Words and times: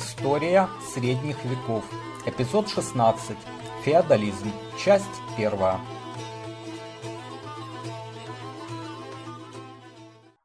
История 0.00 0.68
средних 0.94 1.44
веков. 1.44 1.84
Эпизод 2.24 2.68
16. 2.68 3.36
Феодализм. 3.84 4.46
Часть 4.78 5.04
1. 5.36 5.50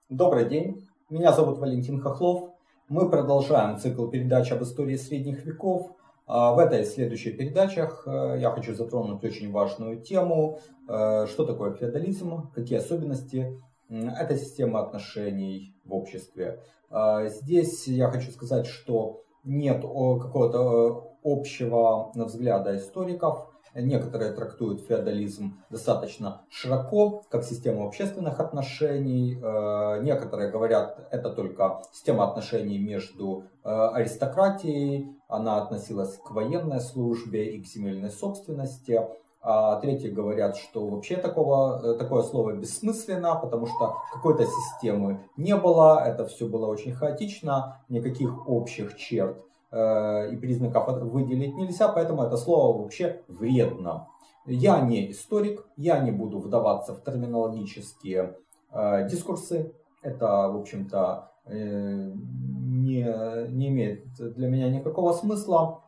Добрый 0.10 0.50
день, 0.50 0.88
меня 1.12 1.34
зовут 1.34 1.60
Валентин 1.60 2.02
Хохлов. 2.02 2.50
Мы 2.89 3.08
продолжаем 3.12 3.78
цикл 3.78 4.08
передач 4.08 4.52
об 4.52 4.64
истории 4.64 4.96
средних 4.96 5.46
веков. 5.46 5.92
А 6.26 6.54
В 6.54 6.58
этой 6.58 6.82
и 6.82 6.86
следующих 6.86 7.38
передачах 7.38 8.08
э, 8.08 8.40
я 8.40 8.50
хочу 8.50 8.74
затронуть 8.74 9.24
очень 9.24 9.52
важную 9.52 10.02
тему, 10.02 10.62
э, 10.90 11.28
что 11.28 11.46
такое 11.46 11.74
феодализм, 11.74 12.50
какие 12.56 12.80
особенности 12.80 13.62
этой 13.88 14.38
системы 14.38 14.80
отношений 14.80 15.76
в 15.85 15.94
обществе. 15.94 16.59
А 16.90 17.27
Здесь 17.27 17.88
я 17.88 18.09
хочу 18.09 18.31
сказать, 18.31 18.66
что 18.66 19.23
нет 19.44 19.82
какого-то 19.82 20.60
э, 20.60 21.14
общего 21.24 22.12
взгляда 22.16 22.78
историков. 22.78 23.50
Некоторые 23.76 24.34
трактуют 24.34 24.82
феодализм 24.82 25.58
достаточно 25.72 26.46
широко, 26.50 27.24
как 27.32 27.44
систему 27.44 27.88
общественных 27.88 28.40
отношений. 28.40 29.40
Э, 29.42 30.02
некоторые 30.04 30.52
говорят, 30.52 31.08
это 31.12 31.32
только 31.32 31.82
система 31.92 32.30
отношений 32.30 32.78
между 32.78 33.46
э, 33.64 33.70
аристократией, 33.70 35.18
она 35.28 35.62
относилась 35.62 36.18
к 36.18 36.32
военной 36.32 36.82
службе 36.82 37.55
и 37.55 37.64
к 37.64 37.66
земельной 37.66 38.12
собственности. 38.12 39.02
А 39.46 39.76
третьи 39.82 40.08
говорят, 40.08 40.56
что 40.56 40.88
вообще 40.88 41.18
такого, 41.18 41.96
такое 41.96 42.24
слово 42.24 42.54
бессмысленно, 42.54 43.36
потому 43.36 43.66
что 43.66 43.98
какой-то 44.14 44.46
системы 44.46 45.20
не 45.36 45.54
было, 45.58 46.02
это 46.02 46.26
все 46.26 46.48
было 46.48 46.68
очень 46.68 46.94
хаотично, 46.94 47.82
никаких 47.90 48.48
общих 48.48 48.96
черт 48.96 49.44
э, 49.70 50.32
и 50.32 50.38
признаков 50.38 50.88
выделить 51.02 51.55
нельзя, 51.55 51.90
поэтому 51.90 52.24
это 52.24 52.38
слово 52.38 52.82
вообще 52.82 53.22
вредно. 53.27 54.08
Я 54.46 54.80
не 54.80 55.12
историк, 55.12 55.68
я 55.76 56.00
не 56.00 56.12
буду 56.12 56.40
вдаваться 56.40 56.94
в 56.94 57.04
терминологические 57.04 58.38
э, 58.72 59.10
дискурсы, 59.10 59.74
это, 60.02 60.48
в 60.48 60.57
общем-то, 60.57 61.32
э, 61.48 62.12
не, 62.16 63.50
не 63.52 63.68
имеет 63.68 64.06
для 64.18 64.47
меня 64.47 64.69
никакого 64.69 65.12
смысла 65.12 65.82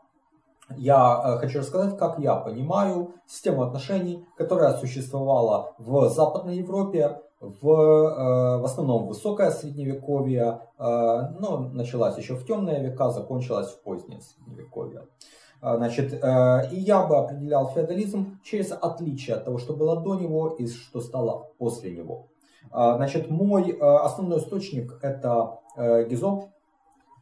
я 0.69 1.21
э, 1.23 1.37
хочу 1.39 1.59
рассказать, 1.59 1.97
как 1.97 2.19
я 2.19 2.35
понимаю 2.35 3.13
систему 3.27 3.63
отношений, 3.63 4.25
которая 4.37 4.73
существовала 4.77 5.75
в 5.77 6.09
Западной 6.09 6.57
Европе, 6.57 7.21
в, 7.39 7.69
э, 7.69 8.57
в 8.59 8.65
основном 8.65 9.07
высокое 9.07 9.51
средневековье, 9.51 10.61
э, 10.77 10.83
но 11.39 11.69
началась 11.73 12.17
еще 12.17 12.33
в 12.33 12.45
темные 12.45 12.81
века, 12.81 13.11
закончилась 13.11 13.69
в 13.69 13.83
позднее 13.83 14.21
средневековье. 14.21 15.07
Значит, 15.61 16.13
и 16.13 16.79
я 16.79 17.07
бы 17.07 17.17
определял 17.17 17.69
феодализм 17.69 18.39
через 18.43 18.71
отличие 18.71 19.37
от 19.37 19.45
того, 19.45 19.57
что 19.57 19.73
было 19.73 19.99
до 19.99 20.13
него 20.13 20.49
и 20.49 20.67
что 20.67 21.01
стало 21.01 21.47
после 21.57 21.95
него. 21.95 22.27
Значит, 22.69 23.31
мой 23.31 23.71
основной 23.71 24.39
источник 24.39 24.99
это 25.01 25.57
Гизо, 26.07 26.49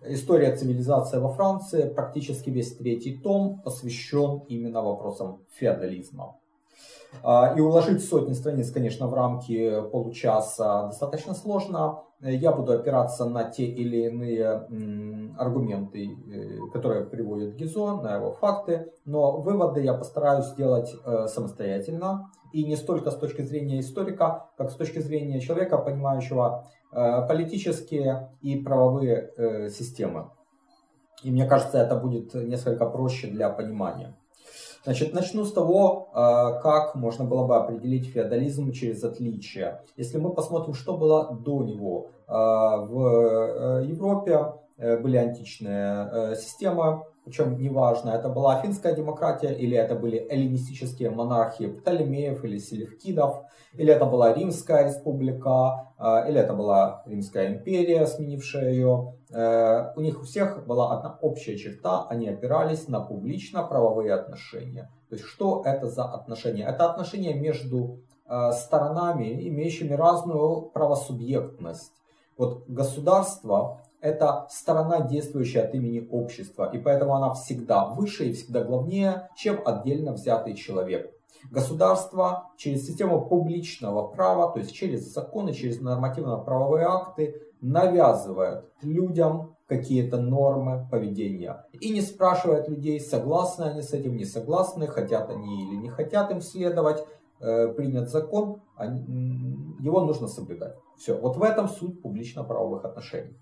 История 0.06 0.56
цивилизации 0.56 1.20
во 1.20 1.30
Франции, 1.30 1.90
практически 1.90 2.50
весь 2.50 2.76
третий 2.76 3.18
том 3.18 3.62
посвящен 3.62 4.44
именно 4.48 4.82
вопросам 4.82 5.42
феодализма. 5.52 6.36
А, 7.22 7.54
и 7.56 7.62
уложить 7.62 8.04
сотни 8.04 8.34
страниц, 8.34 8.72
конечно, 8.72 9.08
в 9.08 9.14
рамки 9.14 9.82
получаса 9.92 10.88
достаточно 10.88 11.34
сложно. 11.34 12.04
Я 12.20 12.54
буду 12.54 12.72
опираться 12.72 13.26
на 13.26 13.44
те 13.44 13.66
или 13.66 14.08
иные 14.08 14.68
аргументы, 15.38 16.10
э, 16.10 16.72
которые 16.72 17.06
приводит 17.06 17.56
Гизо, 17.56 17.98
на 17.98 18.16
его 18.16 18.32
факты, 18.32 18.92
но 19.06 19.42
выводы 19.42 19.82
я 19.82 19.94
постараюсь 19.94 20.46
сделать 20.46 20.94
э, 21.06 21.28
самостоятельно 21.28 22.32
и 22.54 22.64
не 22.64 22.78
столько 22.78 23.12
с 23.12 23.18
точки 23.18 23.42
зрения 23.42 23.80
историка, 23.82 24.48
как 24.58 24.72
с 24.72 24.76
точки 24.76 25.00
зрения 25.00 25.42
человека, 25.42 25.78
понимающего 25.78 26.66
политические 27.28 28.30
и 28.42 28.56
правовые 28.58 29.70
системы. 29.70 30.32
И 31.24 31.32
мне 31.32 31.46
кажется, 31.46 31.78
это 31.78 31.96
будет 31.96 32.34
несколько 32.34 32.86
проще 32.86 33.28
для 33.28 33.50
понимания. 33.50 34.16
Значит, 34.84 35.14
начну 35.14 35.46
с 35.46 35.54
того, 35.54 36.10
а, 36.14 36.60
как 36.60 36.96
можно 36.96 37.24
было 37.24 37.48
бы 37.48 37.56
определить 37.56 38.08
феодализм 38.08 38.74
через 38.74 39.02
отличия. 39.04 39.82
Если 39.96 40.18
мы 40.18 40.34
посмотрим, 40.34 40.74
что 40.74 40.98
было 40.98 41.34
до 41.34 41.64
него. 41.64 42.10
В 42.28 43.82
э, 43.82 43.86
Европе 43.86 44.54
э, 44.78 44.98
были 44.98 45.18
античные 45.18 46.10
э, 46.12 46.36
системы, 46.36 47.04
причем 47.26 47.58
неважно, 47.58 48.12
это 48.12 48.28
была 48.28 48.58
афинская 48.58 48.94
демократия, 48.94 49.54
или 49.54 49.78
это 49.78 49.96
были 49.96 50.18
эллинистические 50.30 51.10
монархии 51.10 51.68
Птолемеев 51.68 52.44
или 52.44 52.58
Селевкидов, 52.58 53.46
или 53.74 53.94
это 53.94 54.06
была 54.06 54.34
Римская 54.34 54.86
республика, 54.86 55.94
а, 55.98 56.28
или 56.28 56.40
это 56.40 56.54
была 56.54 57.02
Римская 57.06 57.48
империя, 57.48 58.06
сменившая 58.06 58.72
ее. 58.72 59.14
Э, 59.32 59.94
у 59.96 60.02
них 60.02 60.20
у 60.20 60.24
всех 60.24 60.68
была 60.68 60.96
одна 60.96 61.18
общая 61.22 61.58
черта, 61.58 62.06
они 62.10 62.28
опирались 62.28 62.88
на 62.88 63.00
публично-правовые 63.00 64.14
отношения. 64.14 64.92
То 65.10 65.16
есть 65.16 65.26
что 65.26 65.64
это 65.66 65.88
за 65.88 66.04
отношения? 66.04 66.66
Это 66.66 66.90
отношения 66.90 67.34
между 67.34 68.00
э, 68.28 68.52
сторонами, 68.52 69.48
имеющими 69.48 69.94
разную 69.94 70.64
правосубъектность. 70.74 71.94
Вот 72.38 72.68
государство 72.68 73.82
это 74.04 74.48
сторона, 74.50 75.00
действующая 75.00 75.62
от 75.62 75.74
имени 75.74 76.06
общества, 76.12 76.70
и 76.72 76.78
поэтому 76.78 77.16
она 77.16 77.34
всегда 77.34 77.86
выше 77.86 78.26
и 78.26 78.34
всегда 78.34 78.62
главнее, 78.62 79.30
чем 79.36 79.62
отдельно 79.66 80.12
взятый 80.12 80.56
человек. 80.56 81.10
Государство 81.50 82.50
через 82.58 82.86
систему 82.86 83.26
публичного 83.26 84.08
права, 84.08 84.52
то 84.52 84.60
есть 84.60 84.74
через 84.74 85.12
законы, 85.14 85.54
через 85.54 85.80
нормативно-правовые 85.80 86.86
акты, 86.86 87.42
навязывает 87.62 88.66
людям 88.82 89.56
какие-то 89.68 90.18
нормы 90.18 90.86
поведения. 90.92 91.66
И 91.72 91.90
не 91.90 92.02
спрашивает 92.02 92.68
людей, 92.68 93.00
согласны 93.00 93.64
они 93.64 93.82
с 93.82 93.94
этим, 93.94 94.18
не 94.18 94.26
согласны, 94.26 94.88
хотят 94.88 95.30
они 95.30 95.64
или 95.64 95.76
не 95.78 95.90
хотят 95.90 96.30
им 96.30 96.42
следовать. 96.42 97.06
Э, 97.40 97.70
принят 97.70 98.10
закон, 98.10 98.62
его 98.78 100.02
нужно 100.02 100.28
соблюдать. 100.28 100.76
Все. 100.98 101.18
Вот 101.18 101.36
в 101.36 101.44
этом 101.44 101.68
суть 101.68 102.02
публично-правовых 102.02 102.86
отношений. 102.86 103.36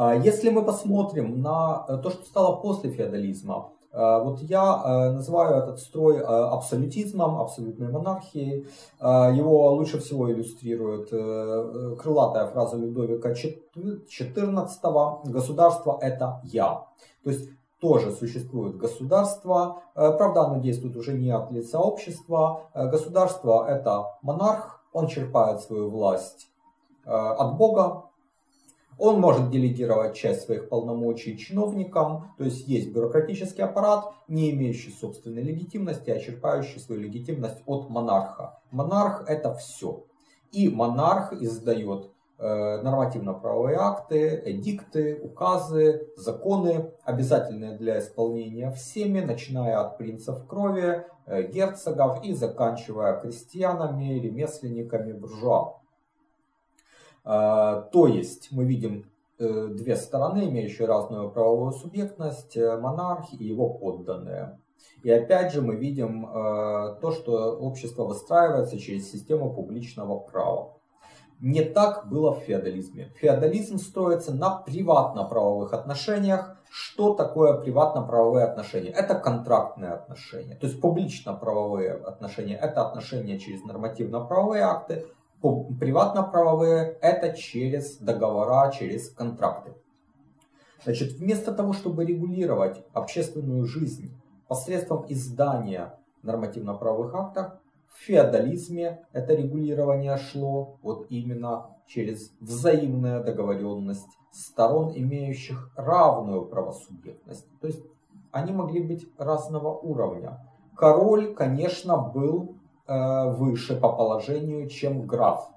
А 0.00 0.14
если 0.14 0.50
мы 0.50 0.64
посмотрим 0.64 1.42
на 1.42 1.84
э, 1.88 1.96
то, 1.96 2.10
что 2.10 2.24
стало 2.24 2.54
после 2.54 2.88
феодализма, 2.88 3.70
э, 3.92 4.22
вот 4.22 4.38
я 4.42 4.62
э, 4.62 5.10
называю 5.10 5.56
этот 5.56 5.80
строй 5.80 6.22
абсолютизмом, 6.22 7.40
абсолютной 7.40 7.90
монархией. 7.90 8.68
Его 9.00 9.72
лучше 9.74 9.98
всего 9.98 10.30
иллюстрирует 10.30 11.10
крылатая 12.00 12.46
фраза 12.46 12.76
Людовика 12.76 13.32
XIV 13.32 15.20
«Государство– 15.24 15.98
это 16.00 16.42
я». 16.44 16.84
То 17.24 17.30
есть 17.30 17.50
тоже 17.80 18.12
существует 18.12 18.76
государство, 18.76 19.82
правда 19.94 20.42
оно 20.42 20.60
действует 20.60 20.96
уже 20.96 21.14
не 21.14 21.30
от 21.30 21.50
лица 21.50 21.80
общества. 21.80 22.68
Государство– 22.74 23.66
это 23.68 24.16
монарх, 24.22 24.80
он 24.92 25.08
черпает 25.08 25.60
свою 25.60 25.90
власть 25.90 26.48
от 27.04 27.56
Бога, 27.56 28.07
он 28.98 29.20
может 29.20 29.50
делегировать 29.50 30.16
часть 30.16 30.42
своих 30.42 30.68
полномочий 30.68 31.38
чиновникам, 31.38 32.34
то 32.36 32.44
есть 32.44 32.66
есть 32.66 32.92
бюрократический 32.92 33.62
аппарат, 33.62 34.12
не 34.26 34.50
имеющий 34.50 34.90
собственной 34.90 35.42
легитимности, 35.42 36.10
а 36.10 36.18
черпающий 36.18 36.80
свою 36.80 37.00
легитимность 37.00 37.62
от 37.66 37.88
монарха. 37.88 38.60
Монарх 38.70 39.24
это 39.28 39.54
все. 39.54 40.04
И 40.50 40.68
монарх 40.68 41.32
издает 41.32 42.10
э, 42.38 42.82
нормативно-правовые 42.82 43.76
акты, 43.76 44.42
эдикты, 44.44 45.20
указы, 45.22 46.08
законы, 46.16 46.90
обязательные 47.04 47.76
для 47.76 48.00
исполнения 48.00 48.70
всеми, 48.72 49.20
начиная 49.20 49.78
от 49.80 49.98
принцев 49.98 50.46
крови, 50.46 51.04
э, 51.26 51.42
герцогов 51.44 52.24
и 52.24 52.32
заканчивая 52.34 53.20
крестьянами, 53.20 54.18
ремесленниками, 54.18 55.12
буржуа. 55.12 55.77
А, 57.30 57.82
то 57.92 58.06
есть 58.06 58.48
мы 58.52 58.64
видим 58.64 59.04
э, 59.38 59.66
две 59.68 59.96
стороны, 59.96 60.48
имеющие 60.48 60.88
разную 60.88 61.30
правовую 61.30 61.72
субъектность, 61.72 62.56
э, 62.56 62.78
монарх 62.78 63.34
и 63.34 63.44
его 63.44 63.68
подданные. 63.68 64.58
И 65.02 65.10
опять 65.10 65.52
же 65.52 65.60
мы 65.60 65.76
видим 65.76 66.24
э, 66.24 66.96
то, 67.02 67.10
что 67.12 67.54
общество 67.58 68.04
выстраивается 68.04 68.78
через 68.78 69.10
систему 69.12 69.52
публичного 69.52 70.18
права. 70.18 70.78
Не 71.38 71.64
так 71.64 72.08
было 72.08 72.32
в 72.32 72.38
феодализме. 72.38 73.12
Феодализм 73.20 73.76
строится 73.76 74.32
на 74.32 74.56
приватно-правовых 74.56 75.74
отношениях. 75.74 76.56
Что 76.70 77.12
такое 77.12 77.58
приватно-правовые 77.58 78.46
отношения? 78.46 78.88
Это 78.88 79.14
контрактные 79.14 79.92
отношения. 79.92 80.54
То 80.54 80.66
есть 80.66 80.80
публично-правовые 80.80 81.92
отношения. 81.92 82.56
Это 82.56 82.86
отношения 82.86 83.38
через 83.38 83.62
нормативно-правовые 83.64 84.62
акты, 84.62 85.06
Приватно-правовые 85.40 86.98
это 87.00 87.36
через 87.36 87.98
договора, 87.98 88.72
через 88.72 89.10
контракты. 89.10 89.74
Значит, 90.84 91.12
вместо 91.12 91.52
того, 91.52 91.72
чтобы 91.72 92.04
регулировать 92.04 92.84
общественную 92.92 93.66
жизнь 93.66 94.12
посредством 94.48 95.04
издания 95.08 95.98
нормативно-правовых 96.22 97.14
актов, 97.14 97.52
в 97.88 98.00
феодализме 98.00 99.06
это 99.12 99.34
регулирование 99.34 100.16
шло 100.16 100.78
вот 100.82 101.06
именно 101.10 101.66
через 101.86 102.32
взаимную 102.40 103.24
договоренность 103.24 104.08
сторон, 104.30 104.92
имеющих 104.94 105.70
равную 105.76 106.46
правосубъектность. 106.46 107.46
То 107.60 107.66
есть 107.66 107.82
они 108.30 108.52
могли 108.52 108.82
быть 108.82 109.08
разного 109.18 109.76
уровня. 109.76 110.38
Король, 110.76 111.34
конечно, 111.34 111.96
был 111.96 112.57
выше 112.88 113.78
по 113.78 113.92
положению, 113.92 114.68
чем 114.68 115.06
граф. 115.06 115.50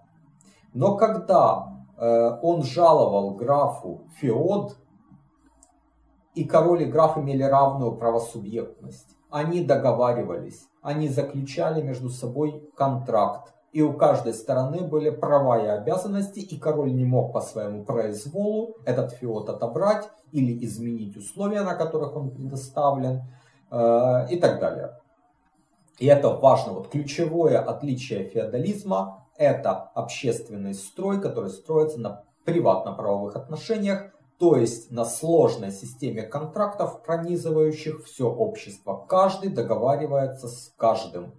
Но 0.74 0.96
когда 0.98 1.84
э, 1.98 2.38
он 2.42 2.64
жаловал 2.64 3.36
графу 3.36 4.04
феод, 4.20 4.78
и 6.34 6.46
король 6.46 6.84
и 6.84 6.86
граф 6.86 7.18
имели 7.18 7.44
равную 7.44 7.94
правосубъектность, 7.94 9.18
они 9.30 9.64
договаривались, 9.64 10.68
они 10.82 11.10
заключали 11.10 11.82
между 11.82 12.10
собой 12.10 12.70
контракт, 12.76 13.54
и 13.74 13.82
у 13.82 13.94
каждой 13.94 14.34
стороны 14.34 14.82
были 14.82 15.10
права 15.10 15.60
и 15.60 15.68
обязанности, 15.68 16.40
и 16.40 16.60
король 16.60 16.94
не 16.94 17.06
мог 17.06 17.32
по 17.34 17.42
своему 17.42 17.86
произволу 17.86 18.76
этот 18.86 19.12
феод 19.14 19.50
отобрать 19.50 20.10
или 20.32 20.66
изменить 20.66 21.16
условия, 21.18 21.62
на 21.62 21.76
которых 21.76 22.16
он 22.16 22.32
предоставлен, 22.32 23.22
э, 23.70 24.28
и 24.30 24.38
так 24.38 24.60
далее. 24.60 25.01
И 26.00 26.08
это 26.08 26.30
важно. 26.30 26.74
Вот 26.74 26.90
ключевое 26.90 27.60
отличие 27.60 28.24
феодализма– 28.24 29.28
это 29.38 29.92
общественный 29.94 30.74
строй, 30.74 31.22
который 31.22 31.50
строится 31.50 32.00
на 32.00 32.24
приватно-правовых 32.46 33.36
отношениях, 33.36 34.12
то 34.40 34.56
есть 34.56 34.92
на 34.92 35.06
сложной 35.06 35.72
системе 35.72 36.24
контрактов, 36.24 37.04
пронизывающих 37.04 38.04
все 38.06 38.28
общество. 38.28 39.06
Каждый 39.08 39.50
договаривается 39.52 40.48
с 40.48 40.74
каждым. 40.76 41.34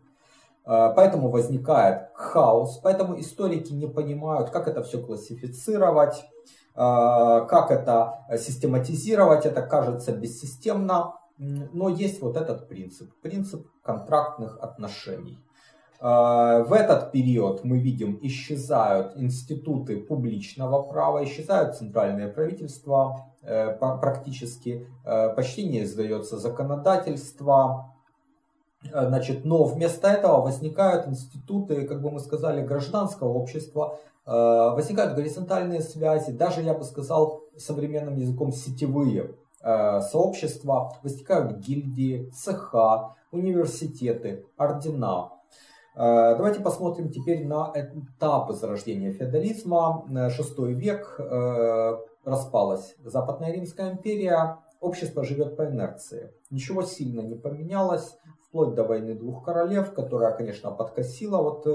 Э, 0.64 0.92
поэтому 0.94 1.28
возникает 1.28 2.10
хаос, 2.14 2.78
поэтому 2.82 3.18
историки 3.18 3.72
не 3.72 3.88
понимают, 3.88 4.50
как 4.50 4.68
это 4.68 4.84
все 4.84 5.02
классифицировать, 5.02 6.24
э, 6.76 6.76
как 6.76 7.72
это 7.72 8.24
систематизировать, 8.38 9.46
это 9.46 9.62
кажется 9.62 10.12
бессистемно, 10.12 11.14
но 11.42 11.88
есть 11.88 12.22
вот 12.22 12.36
этот 12.36 12.68
принцип, 12.68 13.12
принцип 13.20 13.66
контрактных 13.82 14.58
отношений. 14.60 15.38
Э, 16.00 16.62
в 16.62 16.72
этот 16.72 17.10
период 17.10 17.64
мы 17.64 17.78
видим, 17.78 18.18
исчезают 18.22 19.16
институты 19.16 19.96
публичного 19.96 20.82
права, 20.82 21.24
исчезают 21.24 21.76
центральные 21.76 22.28
правительства 22.28 23.26
э, 23.42 23.72
практически, 23.76 24.86
э, 25.04 25.34
почти 25.34 25.68
не 25.68 25.82
издается 25.82 26.38
законодательство. 26.38 27.88
Значит, 28.92 29.44
но 29.44 29.62
вместо 29.62 30.08
этого 30.08 30.40
возникают 30.42 31.06
институты, 31.06 31.86
как 31.86 32.02
бы 32.02 32.10
мы 32.10 32.18
сказали, 32.18 32.66
гражданского 32.66 33.28
общества, 33.28 34.00
возникают 34.26 35.14
горизонтальные 35.14 35.82
связи, 35.82 36.32
даже, 36.32 36.62
я 36.62 36.74
бы 36.74 36.82
сказал, 36.82 37.42
современным 37.56 38.16
языком 38.16 38.50
сетевые 38.50 39.36
сообщества, 39.62 40.92
возникают 41.02 41.58
гильдии, 41.58 42.30
цеха, 42.34 43.14
университеты, 43.30 44.44
ордена. 44.56 45.30
Э, 45.94 46.34
давайте 46.36 46.60
посмотрим 46.60 47.10
теперь 47.10 47.46
на 47.46 47.72
этапы 47.74 48.54
зарождения 48.54 49.12
феодализма. 49.12 50.06
Э, 50.10 50.30
шестой 50.30 50.72
век 50.74 51.16
э, 51.18 51.98
распалась 52.24 52.94
Западная 53.04 53.52
Римская 53.52 53.92
империя, 53.92 54.58
общество 54.80 55.24
живет 55.24 55.56
по 55.56 55.66
инерции. 55.66 56.32
Ничего 56.50 56.82
сильно 56.82 57.20
не 57.20 57.34
поменялось, 57.34 58.16
вплоть 58.46 58.74
до 58.74 58.84
войны 58.84 59.14
двух 59.14 59.44
королев, 59.44 59.92
которая, 59.92 60.32
конечно, 60.34 60.70
подкосила 60.70 61.38
вот, 61.38 61.66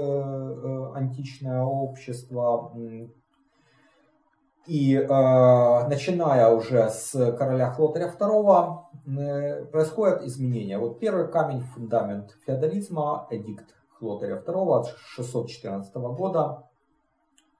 античное 0.94 1.62
общество. 1.62 2.72
И 4.68 4.94
э, 4.96 5.08
начиная 5.88 6.50
уже 6.50 6.90
с 6.90 7.32
короля 7.38 7.70
Хлотаря 7.70 8.12
II 8.12 8.80
э, 9.06 9.64
происходят 9.64 10.22
изменения. 10.24 10.76
Вот 10.78 11.00
первый 11.00 11.26
камень, 11.26 11.62
фундамент 11.62 12.36
феодализма, 12.44 13.26
эдикт 13.30 13.64
Хлотаря 13.98 14.36
II 14.46 14.78
от 14.78 14.94
614 15.14 15.94
года. 15.94 16.64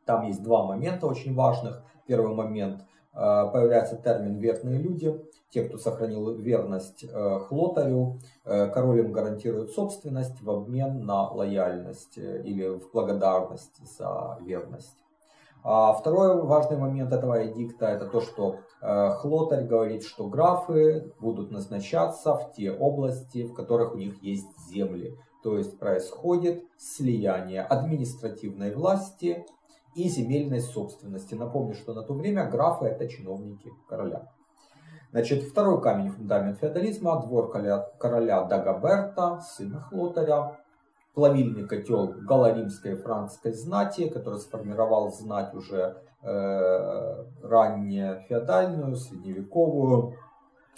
Там 0.04 0.26
есть 0.26 0.42
два 0.42 0.66
момента 0.66 1.06
очень 1.06 1.34
важных. 1.34 1.82
Первый 2.06 2.34
момент 2.34 2.82
э, 3.14 3.16
появляется 3.16 3.96
термин 3.96 4.36
«верные 4.36 4.78
люди». 4.78 5.18
Те, 5.48 5.64
кто 5.64 5.78
сохранил 5.78 6.34
верность 6.34 7.04
э, 7.04 7.38
Хлотарю, 7.48 8.18
э, 8.44 8.66
король 8.66 9.00
им 9.00 9.12
гарантирует 9.12 9.70
собственность 9.70 10.42
в 10.42 10.50
обмен 10.50 11.06
на 11.06 11.30
лояльность 11.30 12.18
или 12.18 12.68
в 12.68 12.92
благодарность 12.92 13.78
за 13.96 14.36
верность. 14.42 15.07
А 15.64 15.92
второй 15.92 16.40
важный 16.42 16.76
момент 16.76 17.12
этого 17.12 17.46
эдикта 17.46 17.86
это 17.86 18.06
то, 18.06 18.20
что 18.20 18.60
Хлотарь 18.80 19.64
говорит, 19.64 20.04
что 20.04 20.28
графы 20.28 21.12
будут 21.20 21.50
назначаться 21.50 22.34
в 22.34 22.52
те 22.52 22.70
области, 22.70 23.44
в 23.44 23.54
которых 23.54 23.94
у 23.94 23.98
них 23.98 24.22
есть 24.22 24.48
земли. 24.68 25.18
То 25.42 25.56
есть 25.58 25.78
происходит 25.78 26.64
слияние 26.76 27.62
административной 27.62 28.74
власти 28.74 29.46
и 29.94 30.08
земельной 30.08 30.60
собственности. 30.60 31.34
Напомню, 31.34 31.74
что 31.74 31.92
на 31.94 32.02
то 32.02 32.14
время 32.14 32.48
графы 32.48 32.86
это 32.86 33.08
чиновники 33.08 33.70
короля. 33.88 34.28
Значит, 35.10 35.42
второй 35.42 35.80
камень 35.80 36.10
фундамент 36.10 36.58
феодализма, 36.58 37.20
двор 37.22 37.50
короля, 37.50 37.90
короля 37.98 38.42
Дагоберта, 38.44 39.40
сына 39.40 39.80
Хлотаря, 39.80 40.58
плавильный 41.14 41.66
котел 41.66 42.08
галаримской 42.08 42.96
франкской 42.96 43.52
знати, 43.52 44.08
который 44.08 44.38
сформировал 44.38 45.10
знать 45.12 45.54
уже 45.54 45.96
э, 46.22 47.24
ранее 47.42 48.24
феодальную, 48.28 48.96
средневековую. 48.96 50.14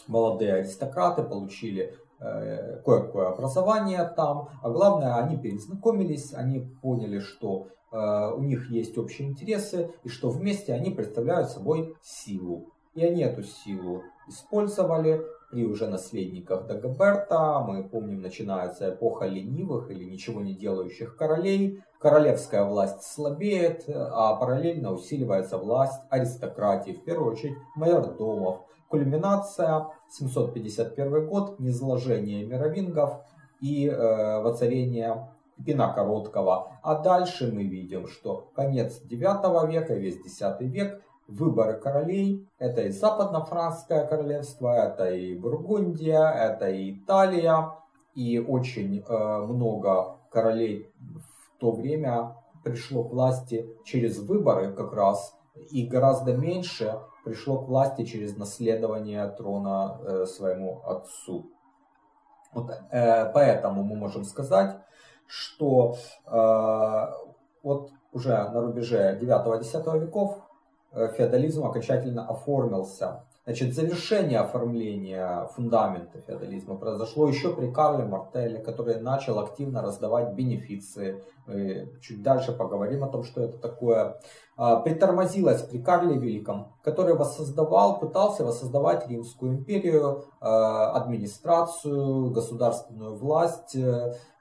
Молодые 0.06 0.54
аристократы 0.54 1.22
получили 1.22 1.94
Э, 2.22 2.82
кое-какое 2.84 3.28
образование 3.28 4.04
там, 4.14 4.50
а 4.62 4.68
главное, 4.68 5.16
они 5.16 5.38
перезнакомились, 5.38 6.34
они 6.34 6.60
поняли, 6.82 7.18
что 7.18 7.68
э, 7.90 8.32
у 8.36 8.42
них 8.42 8.70
есть 8.70 8.98
общие 8.98 9.26
интересы 9.26 9.90
и 10.04 10.10
что 10.10 10.28
вместе 10.28 10.74
они 10.74 10.90
представляют 10.90 11.48
собой 11.48 11.96
силу. 12.02 12.74
И 12.94 13.02
они 13.02 13.22
эту 13.22 13.42
силу 13.42 14.02
использовали 14.28 15.22
при 15.50 15.64
уже 15.64 15.88
наследниках 15.88 16.66
Дагоберта. 16.66 17.60
Мы 17.60 17.82
помним, 17.88 18.22
начинается 18.22 18.90
эпоха 18.90 19.26
ленивых 19.26 19.90
или 19.90 20.04
ничего 20.04 20.40
не 20.40 20.54
делающих 20.54 21.16
королей. 21.16 21.80
Королевская 21.98 22.64
власть 22.64 23.02
слабеет, 23.02 23.84
а 23.88 24.36
параллельно 24.36 24.92
усиливается 24.92 25.58
власть 25.58 26.00
аристократии, 26.08 26.92
в 26.92 27.04
первую 27.04 27.32
очередь 27.32 27.56
майордомов, 27.76 28.60
Кульминация 28.88 29.86
751 30.10 31.28
год, 31.28 31.60
низложение 31.60 32.44
мировингов 32.44 33.20
и 33.60 33.86
э, 33.86 34.42
воцарение 34.42 35.28
Пина 35.64 35.92
Короткого. 35.92 36.72
А 36.82 36.96
дальше 36.96 37.52
мы 37.52 37.64
видим, 37.64 38.08
что 38.08 38.50
конец 38.54 39.00
9 39.02 39.70
века, 39.70 39.94
весь 39.94 40.20
10 40.20 40.60
век, 40.62 41.02
выборы 41.30 41.78
королей, 41.78 42.48
это 42.58 42.82
и 42.82 42.90
западно-франкское 42.90 44.06
королевство, 44.06 44.74
это 44.74 45.10
и 45.10 45.36
Бургундия, 45.36 46.30
это 46.30 46.68
и 46.68 46.92
Италия, 46.92 47.72
и 48.14 48.38
очень 48.38 49.00
э, 49.00 49.38
много 49.46 50.18
королей 50.30 50.92
в 50.98 51.60
то 51.60 51.72
время 51.72 52.36
пришло 52.64 53.04
к 53.04 53.12
власти 53.12 53.68
через 53.84 54.18
выборы 54.18 54.72
как 54.72 54.92
раз, 54.92 55.36
и 55.70 55.86
гораздо 55.86 56.36
меньше 56.36 57.00
пришло 57.24 57.58
к 57.58 57.68
власти 57.68 58.04
через 58.04 58.36
наследование 58.36 59.28
трона 59.28 60.00
э, 60.02 60.26
своему 60.26 60.82
отцу. 60.84 61.50
Вот, 62.52 62.70
э, 62.90 63.30
поэтому 63.32 63.84
мы 63.84 63.96
можем 63.96 64.24
сказать, 64.24 64.76
что 65.26 65.94
э, 66.26 67.06
вот 67.62 67.90
уже 68.12 68.30
на 68.30 68.60
рубеже 68.60 69.18
9-10 69.20 69.98
веков 70.00 70.38
феодализм 70.92 71.64
окончательно 71.64 72.26
оформился 72.26 73.24
Значит, 73.50 73.74
завершение 73.74 74.38
оформления 74.38 75.46
фундамента 75.56 76.20
феодализма 76.20 76.76
произошло 76.76 77.26
еще 77.26 77.52
при 77.52 77.68
Карле 77.72 78.04
Мартелле, 78.04 78.58
который 78.58 79.00
начал 79.00 79.40
активно 79.40 79.82
раздавать 79.82 80.34
бенефиции. 80.34 81.24
Мы 81.46 81.90
чуть 82.02 82.22
дальше 82.22 82.52
поговорим 82.52 83.02
о 83.02 83.08
том, 83.08 83.24
что 83.24 83.42
это 83.42 83.58
такое. 83.58 84.20
А, 84.56 84.76
притормозилось 84.76 85.62
при 85.62 85.78
Карле 85.78 86.16
Великом, 86.16 86.74
который 86.84 87.14
воссоздавал, 87.14 87.98
пытался 87.98 88.44
воссоздавать 88.44 89.08
Римскую 89.08 89.54
империю, 89.54 90.26
а, 90.40 90.92
администрацию, 90.92 92.30
государственную 92.30 93.16
власть. 93.16 93.74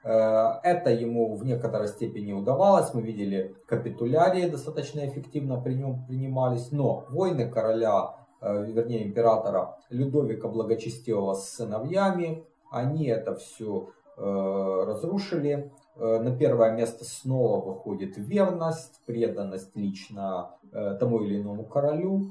Э, 0.02 0.60
это 0.62 0.90
ему 0.90 1.34
в 1.34 1.44
некоторой 1.44 1.88
степени 1.88 2.32
удавалось. 2.32 2.94
Мы 2.94 3.02
видели 3.02 3.54
капитулярии 3.66 4.48
достаточно 4.48 5.06
эффективно 5.06 5.60
при 5.60 5.74
нем 5.74 6.04
принимались, 6.06 6.72
но 6.72 7.04
войны 7.08 7.48
короля 7.48 8.16
вернее 8.42 9.06
императора 9.06 9.76
Людовика 9.90 10.48
Благочестивого 10.48 11.34
с 11.34 11.50
сыновьями. 11.50 12.46
Они 12.70 13.06
это 13.06 13.34
все 13.34 13.90
разрушили. 14.16 15.70
На 15.96 16.34
первое 16.34 16.72
место 16.72 17.04
снова 17.04 17.62
выходит 17.62 18.16
верность, 18.16 18.98
преданность 19.04 19.76
лично 19.76 20.52
тому 20.72 21.20
или 21.20 21.42
иному 21.42 21.64
королю. 21.64 22.30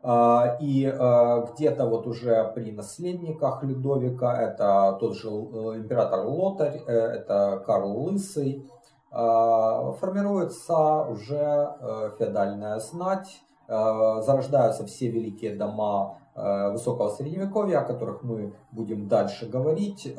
А, 0.00 0.56
и 0.60 0.86
а, 0.86 1.46
где-то 1.52 1.86
вот 1.86 2.06
уже 2.06 2.52
при 2.54 2.70
наследниках 2.70 3.62
Людовика, 3.64 4.40
это 4.40 4.96
тот 5.00 5.16
же 5.16 5.28
э, 5.28 5.32
император 5.76 6.20
Лотарь, 6.20 6.80
э, 6.86 6.92
это 6.92 7.62
Карл 7.66 8.04
Лысый, 8.04 8.70
а, 9.10 9.92
формируется 9.92 11.02
уже 11.02 11.36
э, 11.80 12.10
феодальная 12.18 12.78
знать, 12.78 13.42
зарождаются 13.66 14.86
все 14.86 15.10
великие 15.10 15.54
дома 15.54 16.16
высокого 16.34 17.10
средневековья, 17.10 17.80
о 17.80 17.84
которых 17.84 18.22
мы 18.22 18.54
будем 18.72 19.08
дальше 19.08 19.46
говорить, 19.46 20.10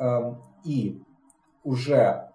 и 0.63 1.01
уже 1.63 2.29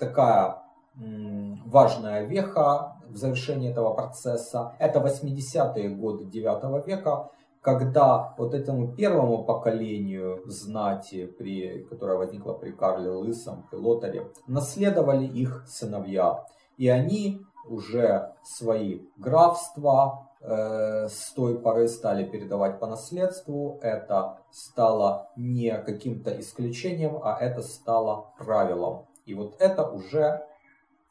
такая 0.00 0.56
важная 0.96 2.24
веха 2.24 2.96
в 3.12 3.16
завершении 3.16 3.70
этого 3.70 3.94
процесса. 3.94 4.74
Это 4.78 5.00
80-е 5.00 5.90
годы 5.90 6.24
9 6.24 6.86
века, 6.86 7.30
когда 7.60 8.34
вот 8.38 8.54
этому 8.54 8.92
первому 8.92 9.44
поколению 9.44 10.42
знати, 10.46 11.26
при, 11.26 11.84
которое 11.84 12.18
возникло 12.18 12.54
при 12.54 12.72
Карле 12.72 13.10
Лысом, 13.10 13.66
при 13.70 13.78
Лотаре, 13.78 14.26
наследовали 14.48 15.26
их 15.26 15.64
сыновья. 15.68 16.44
И 16.76 16.88
они 16.88 17.40
уже 17.68 18.32
свои 18.42 19.02
графства 19.16 20.28
э, 20.40 21.08
с 21.08 21.32
той 21.34 21.60
поры 21.60 21.86
стали 21.86 22.24
передавать 22.24 22.80
по 22.80 22.86
наследству. 22.86 23.78
Это 23.82 24.38
стало 24.50 25.28
не 25.36 25.76
каким-то 25.78 26.38
исключением, 26.40 27.20
а 27.22 27.38
это 27.38 27.62
стало 27.62 28.32
правилом. 28.38 29.06
И 29.24 29.34
вот 29.34 29.54
это 29.60 29.88
уже 29.88 30.44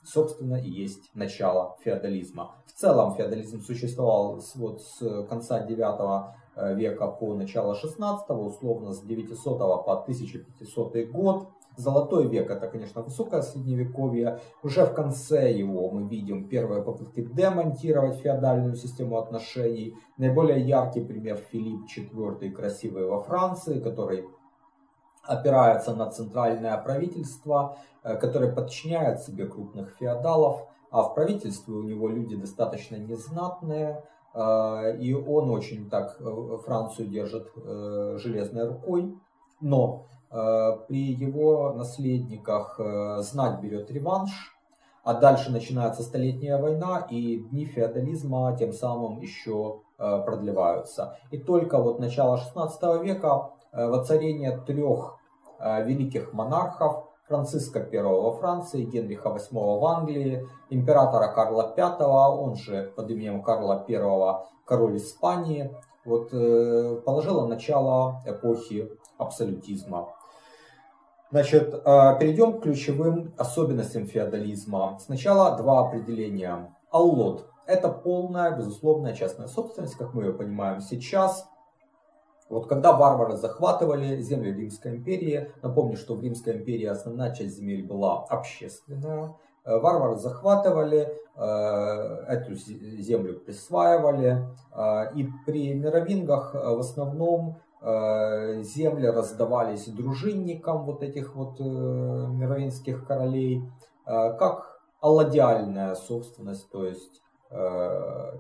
собственно, 0.04 0.56
и 0.56 0.70
есть 0.70 1.12
начало 1.14 1.78
феодализма. 1.84 2.56
В 2.66 2.74
целом 2.74 3.16
феодализм 3.16 3.62
существовал 3.62 4.42
вот, 4.56 4.82
с 4.82 5.26
конца 5.28 5.64
9 5.64 6.34
э, 6.56 6.76
века 6.76 7.08
по 7.08 7.36
начало 7.36 7.76
16 7.76 8.30
условно 8.30 8.94
с 8.94 9.02
900 9.02 9.60
по 9.60 9.94
1500 10.02 11.12
год. 11.12 11.50
Золотой 11.78 12.28
век 12.28 12.50
это, 12.52 12.68
конечно, 12.68 13.02
высокое 13.02 13.42
средневековье. 13.42 14.40
Уже 14.62 14.86
в 14.86 14.94
конце 14.94 15.54
его 15.54 15.90
мы 15.90 16.08
видим 16.08 16.50
первые 16.50 16.84
попытки 16.84 17.22
демонтировать 17.22 18.18
феодальную 18.18 18.76
систему 18.76 19.18
отношений. 19.18 19.96
Наиболее 20.18 20.60
яркий 20.60 21.02
пример 21.02 21.38
Филипп 21.38 21.86
IV 21.86 22.52
красивый 22.52 23.08
во 23.08 23.22
Франции, 23.22 23.80
который 23.80 24.26
опирается 25.24 25.96
на 25.96 26.10
центральное 26.10 26.78
правительство, 26.78 27.78
э, 28.04 28.16
которое 28.18 28.52
подчиняет 28.52 29.22
себе 29.22 29.46
крупных 29.46 29.96
феодалов, 30.00 30.68
а 30.90 31.04
в 31.04 31.14
правительстве 31.14 31.74
у 31.74 31.84
него 31.84 32.10
люди 32.10 32.36
достаточно 32.36 32.96
незнатные, 32.96 34.04
э, 34.34 34.98
и 35.00 35.14
он 35.14 35.50
очень 35.50 35.90
так 35.90 36.18
э, 36.20 36.58
Францию 36.66 37.08
держит 37.08 37.52
железной 37.56 38.68
рукой, 38.68 39.16
но 39.60 40.06
при 40.88 41.12
его 41.12 41.74
наследниках 41.74 42.80
знать 43.20 43.60
берет 43.60 43.92
реванш, 43.92 44.32
а 45.04 45.14
дальше 45.14 45.52
начинается 45.52 46.04
столетняя 46.04 46.58
война, 46.58 47.06
и 47.10 47.40
дни 47.40 47.66
феодализма 47.66 48.56
тем 48.58 48.72
самым 48.72 49.20
еще 49.20 49.82
продлеваются. 49.98 51.18
И 51.32 51.38
только 51.38 51.80
вот 51.80 52.00
начало 52.00 52.38
16 52.38 53.04
века 53.04 53.52
воцарение 53.72 54.58
трех 54.58 55.18
э, 55.60 55.84
великих 55.86 56.34
монархов, 56.34 57.08
Франциска 57.28 57.88
I 57.92 58.02
во 58.02 58.34
Франции, 58.34 58.84
Генриха 58.84 59.30
VIII 59.30 59.80
в 59.80 59.86
Англии, 59.86 60.46
императора 60.70 61.32
Карла 61.34 61.74
V, 61.76 62.06
он 62.06 62.56
же 62.56 62.92
под 62.96 63.10
именем 63.10 63.42
Карла 63.42 63.86
I, 63.88 64.46
король 64.66 64.98
Испании, 64.98 65.74
вот, 66.04 66.34
э, 66.34 67.02
положило 67.06 67.48
начало 67.48 68.22
эпохи 68.26 68.90
абсолютизма. 69.18 70.10
Значит, 71.30 71.72
перейдем 71.72 72.60
к 72.60 72.64
ключевым 72.64 73.34
особенностям 73.38 74.06
феодализма. 74.06 75.00
Сначала 75.00 75.56
два 75.56 75.88
определения. 75.88 76.76
Аллот– 76.92 77.48
это 77.68 77.88
полная, 77.88 78.58
безусловная 78.58 79.14
частная 79.14 79.48
собственность, 79.48 79.96
как 79.96 80.14
мы 80.14 80.24
ее 80.24 80.34
понимаем 80.34 80.82
сейчас. 80.82 81.48
Вот 82.52 82.68
когда 82.68 82.92
варвары 82.92 83.38
захватывали 83.38 84.22
земли 84.22 84.52
Римской 84.52 84.98
империи, 84.98 85.50
напомню, 85.62 85.96
что 85.96 86.16
в 86.16 86.22
Римской 86.22 86.58
империи 86.58 86.86
основная 86.86 87.34
часть 87.34 87.56
земель 87.56 87.88
была 87.88 88.26
общественная, 88.26 89.36
э, 89.64 89.80
варвары 89.80 90.18
захватывали, 90.18 91.18
э, 91.38 91.44
эту 92.28 92.56
землю 92.56 93.40
присваивали, 93.40 94.50
э, 94.76 95.14
и 95.16 95.30
при 95.46 95.74
мировингах 95.74 96.54
в 96.54 96.80
основном 96.80 97.56
земли 97.84 99.08
раздавались 99.08 99.88
дружинникам 99.88 100.86
вот 100.86 101.02
этих 101.02 101.36
вот 101.36 101.60
мировинских 101.60 103.08
королей, 103.08 103.64
как 104.06 104.82
алладиальная 105.00 105.96
собственность, 105.96 106.70
то 106.70 106.86
есть 106.86 107.24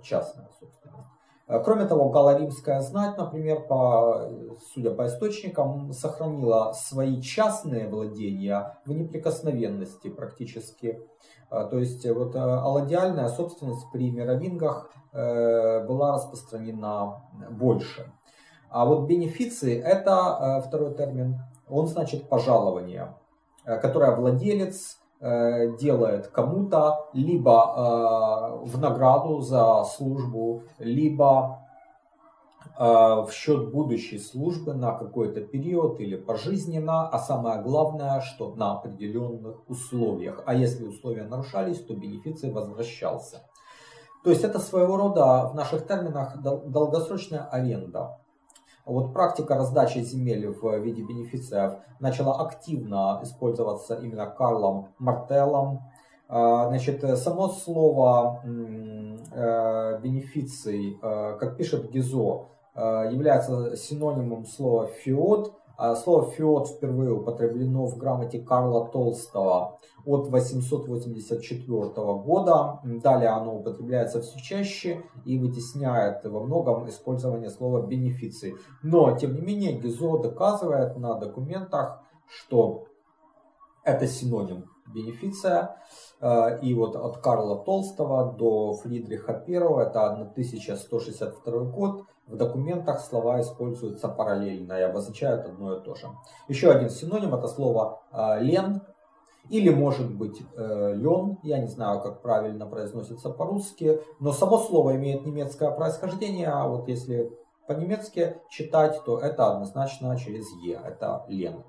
частная 0.03 0.47
собственность. 0.59 1.10
Э, 1.51 1.59
кроме 1.59 1.85
того, 1.85 2.09
галаримская 2.09 2.79
знать, 2.79 3.17
например, 3.17 3.67
по, 3.67 4.29
судя 4.73 4.91
по 4.91 5.07
источникам, 5.07 5.91
сохранила 5.91 6.71
свои 6.71 7.21
частные 7.21 7.89
владения 7.89 8.77
в 8.85 8.93
неприкосновенности 8.93 10.09
практически. 10.09 11.01
Э, 11.51 11.67
то 11.69 11.77
есть 11.77 12.09
вот 12.09 12.35
э, 12.35 12.39
алладиальная 12.39 13.27
собственность 13.27 13.85
при 13.91 14.11
мировингах 14.11 14.91
была 15.13 16.13
распространена 16.13 17.21
больше. 17.49 18.09
А 18.69 18.85
вот 18.85 19.07
бенефиции 19.07 19.77
это 19.77 20.63
второй 20.65 20.95
термин, 20.95 21.41
он 21.67 21.85
значит 21.87 22.29
пожалование, 22.29 23.13
которое 23.65 24.15
владелец 24.15 25.01
делает 25.21 26.27
кому-то 26.27 27.09
либо 27.13 27.51
э, 27.51 28.65
в 28.65 28.79
награду 28.79 29.41
за 29.41 29.83
службу, 29.83 30.63
либо 30.79 31.59
э, 32.77 32.83
в 32.83 33.29
счет 33.31 33.71
будущей 33.71 34.17
службы 34.17 34.73
на 34.73 34.93
какой-то 34.93 35.41
период 35.41 35.99
или 35.99 36.15
пожизненно, 36.15 37.07
а 37.07 37.19
самое 37.19 37.61
главное, 37.61 38.21
что 38.21 38.55
на 38.55 38.71
определенных 38.71 39.69
условиях. 39.69 40.41
А 40.47 40.55
если 40.55 40.87
условия 40.87 41.25
нарушались, 41.25 41.83
то 41.83 41.93
бенефиций 41.93 42.51
возвращался. 42.51 43.43
То 44.23 44.29
есть 44.29 44.43
это 44.43 44.59
своего 44.59 44.97
рода 44.97 45.49
в 45.49 45.55
наших 45.55 45.87
терминах 45.87 46.41
долгосрочная 46.41 47.47
аренда. 47.47 48.20
Вот 48.85 49.13
практика 49.13 49.55
раздачи 49.55 49.99
земель 49.99 50.47
в 50.47 50.77
виде 50.79 51.03
бенефициев 51.03 51.73
начала 51.99 52.41
активно 52.41 53.19
использоваться 53.23 53.95
именно 53.95 54.25
Карлом 54.25 54.89
Мартеллом. 54.97 55.81
А, 56.27 56.67
значит, 56.69 57.03
само 57.17 57.49
слово 57.49 58.41
э, 59.33 59.99
бенефиций, 60.01 60.97
э, 61.01 61.37
как 61.39 61.57
пишет 61.57 61.91
Гизо, 61.91 62.47
э, 62.73 63.09
является 63.11 63.75
синонимом 63.75 64.45
слова 64.45 64.87
феод, 64.87 65.53
слово 65.95 66.31
«феод» 66.31 66.67
впервые 66.67 67.11
употреблено 67.11 67.85
в 67.85 67.97
грамоте 67.97 68.39
Карла 68.39 68.87
Толстого 68.87 69.79
от 70.05 70.27
884 70.27 71.89
года. 72.23 72.79
Далее 72.83 73.29
оно 73.29 73.57
употребляется 73.57 74.21
все 74.21 74.39
чаще 74.39 75.03
и 75.25 75.37
вытесняет 75.37 76.23
во 76.23 76.41
многом 76.41 76.87
использование 76.89 77.49
слова 77.49 77.85
«бенефиций». 77.85 78.55
Но, 78.83 79.17
тем 79.17 79.35
не 79.35 79.41
менее, 79.41 79.79
Гизо 79.79 80.17
доказывает 80.17 80.97
на 80.97 81.15
документах, 81.15 82.01
что 82.27 82.85
это 83.83 84.07
синоним 84.07 84.65
бенефиция. 84.93 85.77
Э, 86.19 86.59
и 86.61 86.73
вот 86.73 86.95
от 86.95 87.17
Карла 87.17 87.63
Толстого 87.63 88.33
до 88.33 88.73
Фридриха 88.73 89.43
I, 89.47 89.55
это 89.55 90.11
1162 90.11 91.59
год, 91.65 92.05
в 92.31 92.37
документах 92.37 93.01
слова 93.01 93.41
используются 93.41 94.07
параллельно 94.07 94.73
и 94.73 94.81
обозначают 94.81 95.45
одно 95.45 95.77
и 95.77 95.83
то 95.83 95.95
же. 95.95 96.07
Еще 96.47 96.71
один 96.71 96.89
синоним 96.89 97.35
это 97.35 97.47
слово 97.47 98.01
э, 98.11 98.39
лен 98.39 98.81
или 99.49 99.69
может 99.69 100.15
быть 100.15 100.41
э, 100.55 100.93
лен, 100.95 101.37
я 101.43 101.59
не 101.59 101.67
знаю, 101.67 102.01
как 102.01 102.21
правильно 102.21 102.65
произносится 102.65 103.29
по-русски, 103.29 103.99
но 104.19 104.31
само 104.31 104.59
слово 104.59 104.95
имеет 104.95 105.25
немецкое 105.25 105.71
происхождение, 105.71 106.47
а 106.47 106.67
вот 106.67 106.87
если 106.87 107.31
по-немецки 107.67 108.37
читать, 108.49 109.01
то 109.05 109.19
это 109.19 109.51
однозначно 109.51 110.17
через 110.17 110.45
«е», 110.63 110.79
это 110.83 111.25
лен. 111.27 111.63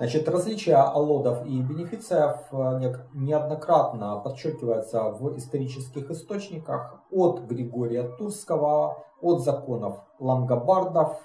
Значит, 0.00 0.30
различие 0.30 0.76
аллодов 0.76 1.44
и 1.44 1.60
бенефициев 1.60 2.36
э, 2.52 2.94
неоднократно 3.12 4.16
подчеркивается 4.16 5.10
в 5.10 5.36
исторических 5.36 6.10
источниках 6.10 7.02
от 7.10 7.40
Григория 7.40 8.04
Турского, 8.16 9.04
от 9.20 9.44
законов 9.44 10.02
лангобардов. 10.18 11.20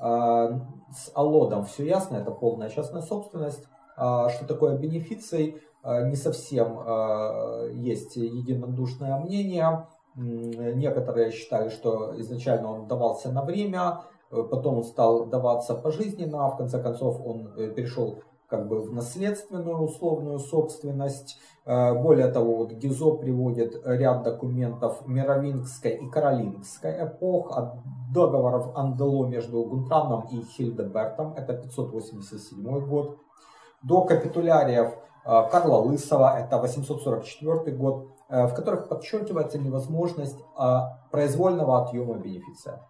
Э, 0.00 0.58
с 0.90 1.12
аллодом 1.14 1.66
все 1.66 1.86
ясно, 1.86 2.16
это 2.16 2.32
полная 2.32 2.68
частная 2.68 3.02
собственность. 3.02 3.62
Э, 3.96 4.26
что 4.34 4.44
такое 4.44 4.76
бенефиций, 4.76 5.62
не 5.84 6.16
совсем 6.16 6.80
есть 7.74 8.16
единодушное 8.16 9.20
мнение. 9.20 9.86
Некоторые 10.16 11.30
считали, 11.30 11.68
что 11.68 12.20
изначально 12.20 12.72
он 12.72 12.88
давался 12.88 13.30
на 13.30 13.44
время, 13.44 14.00
потом 14.30 14.78
он 14.78 14.84
стал 14.84 15.26
даваться 15.26 15.74
пожизненно, 15.74 16.46
а 16.46 16.50
в 16.50 16.56
конце 16.56 16.82
концов 16.82 17.20
он 17.24 17.52
э, 17.56 17.70
перешел 17.70 18.20
как 18.48 18.68
бы 18.68 18.80
в 18.80 18.92
наследственную 18.92 19.78
условную 19.78 20.38
собственность. 20.38 21.38
Э, 21.64 21.94
более 21.94 22.28
того, 22.28 22.56
вот 22.56 22.72
Гизо 22.72 23.12
приводит 23.12 23.80
ряд 23.84 24.22
документов 24.24 25.06
Мировингской 25.06 25.92
и 25.92 26.10
Каролингской 26.10 27.04
эпох, 27.04 27.56
от 27.56 27.74
договоров 28.12 28.76
Андело 28.76 29.26
между 29.26 29.64
Гунтраном 29.64 30.26
и 30.30 30.42
Хильдебертом, 30.42 31.34
это 31.34 31.54
587 31.54 32.86
год, 32.86 33.18
до 33.82 34.04
капитуляриев 34.04 34.92
Карла 35.24 35.78
Лысого, 35.78 36.38
это 36.38 36.58
844 36.58 37.76
год, 37.76 38.06
в 38.28 38.54
которых 38.54 38.88
подчеркивается 38.88 39.58
невозможность 39.58 40.38
произвольного 41.10 41.82
отъема 41.82 42.14
бенефиция. 42.14 42.80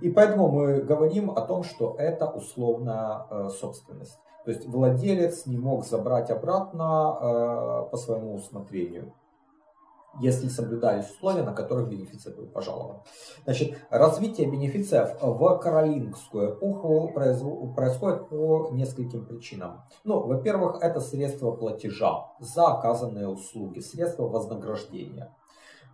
И 0.00 0.10
поэтому 0.10 0.48
мы 0.48 0.80
говорим 0.80 1.30
о 1.30 1.40
том, 1.40 1.62
что 1.62 1.94
это 1.98 2.26
условная 2.26 3.26
э, 3.30 3.48
собственность. 3.48 4.18
То 4.44 4.50
есть 4.52 4.66
владелец 4.66 5.46
не 5.46 5.58
мог 5.58 5.84
забрать 5.84 6.30
обратно 6.30 7.18
э, 7.20 7.90
по 7.90 7.96
своему 7.96 8.34
усмотрению, 8.34 9.12
если 10.20 10.48
соблюдались 10.48 11.10
условия, 11.10 11.42
на 11.42 11.52
которых 11.52 11.88
бенефиция 11.88 12.32
был 12.34 12.46
пожалован. 12.46 13.00
Значит, 13.44 13.76
развитие 13.90 14.48
бенефициев 14.50 15.20
в 15.20 15.58
каролингскую 15.58 16.54
эпоху 16.54 17.12
происходит 17.74 18.28
по 18.28 18.68
нескольким 18.70 19.26
причинам. 19.26 19.82
Ну, 20.04 20.20
во-первых, 20.20 20.78
это 20.80 21.00
средства 21.00 21.50
платежа 21.50 22.28
за 22.38 22.66
оказанные 22.66 23.28
услуги, 23.28 23.80
средства 23.80 24.28
вознаграждения, 24.28 25.34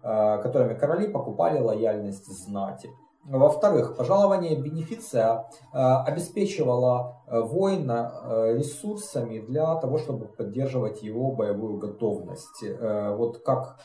э, 0.02 0.42
которыми 0.42 0.74
короли 0.74 1.08
покупали 1.08 1.58
лояльность 1.58 2.26
знати. 2.26 2.90
Во-вторых, 3.24 3.96
пожалование 3.96 4.60
бенефиция 4.60 5.46
э, 5.72 5.78
обеспечивало 5.78 7.22
э, 7.28 7.40
воина 7.40 8.12
э, 8.12 8.56
ресурсами 8.58 9.38
для 9.38 9.76
того, 9.76 9.98
чтобы 9.98 10.26
поддерживать 10.26 11.04
его 11.04 11.30
боевую 11.30 11.78
готовность. 11.78 12.64
Вот 12.80 13.38
как 13.44 13.78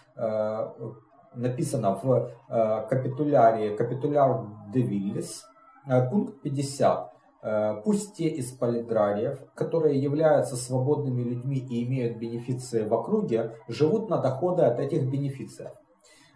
написано 1.36 2.00
в 2.01 2.32
капитуляре 2.89 3.75
«Капитуляр 3.75 4.48
де 4.74 4.82
Виллис», 4.82 5.46
пункт 6.10 6.41
50. 6.41 7.13
Пусть 7.84 8.15
те 8.15 8.27
из 8.27 8.51
полидрариев, 8.51 9.39
которые 9.53 10.01
являются 10.01 10.56
свободными 10.56 11.22
людьми 11.22 11.58
и 11.58 11.86
имеют 11.86 12.17
бенефиции 12.17 12.84
в 12.84 12.94
округе, 12.94 13.53
живут 13.67 14.10
на 14.10 14.17
доходы 14.17 14.63
от 14.63 14.79
этих 14.79 15.10
бенефициев. 15.10 15.72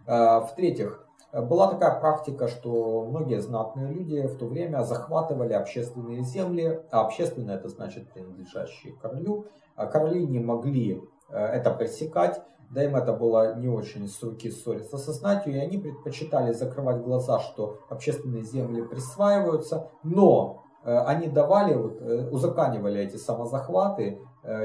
В-третьих, 0.05 1.05
была 1.34 1.68
такая 1.68 2.00
практика, 2.00 2.48
что 2.48 3.06
многие 3.06 3.42
знатные 3.42 3.88
люди 3.88 4.22
в 4.28 4.38
то 4.38 4.48
время 4.48 4.84
захватывали 4.84 5.54
общественные 5.54 6.24
земли, 6.24 6.82
а 6.92 7.02
общественные 7.02 7.58
это 7.58 7.70
значит 7.70 8.12
принадлежащие 8.12 8.94
королю. 8.94 9.46
А 9.76 9.86
короли 9.86 10.28
не 10.28 10.40
могли 10.40 11.02
э, 11.30 11.38
это 11.38 11.72
пресекать, 11.72 12.42
да 12.70 12.84
им 12.84 12.96
это 12.96 13.14
было 13.14 13.56
не 13.56 13.70
очень 13.70 14.08
с 14.08 14.22
руки 14.22 14.52
ссориться 14.52 14.98
со 14.98 15.14
знатью, 15.14 15.54
и 15.54 15.58
они 15.58 15.78
предпочитали 15.78 16.52
закрывать 16.52 17.02
глаза, 17.02 17.39
что 17.39 17.80
общественные 17.89 18.44
земли 18.44 18.84
присваиваются, 18.84 19.89
но 20.04 20.63
э, 20.84 20.94
они 20.98 21.28
давали, 21.28 21.74
вот, 21.76 22.02
э, 22.02 22.30
узаканивали 22.30 23.02
эти 23.02 23.15
самозахваты 23.15 24.20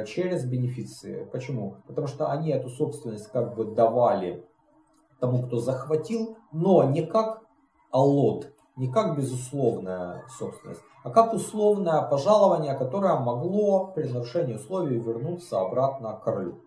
через 0.06 0.46
бенефиции. 0.46 1.28
Почему? 1.30 1.76
Потому 1.86 2.06
что 2.06 2.30
они 2.30 2.50
эту 2.50 2.70
собственность 2.70 3.30
как 3.30 3.54
бы 3.54 3.74
давали 3.74 4.42
тому, 5.20 5.46
кто 5.46 5.58
захватил, 5.58 6.38
но 6.52 6.84
не 6.84 7.04
как 7.04 7.42
аллот, 7.90 8.52
не 8.76 8.90
как 8.90 9.16
безусловная 9.16 10.24
собственность, 10.38 10.82
а 11.04 11.10
как 11.10 11.32
условное 11.32 12.02
пожалование, 12.02 12.74
которое 12.74 13.18
могло 13.18 13.86
при 13.86 14.08
нарушении 14.08 14.54
условий 14.54 14.98
вернуться 14.98 15.60
обратно 15.60 16.20
королю. 16.22 16.60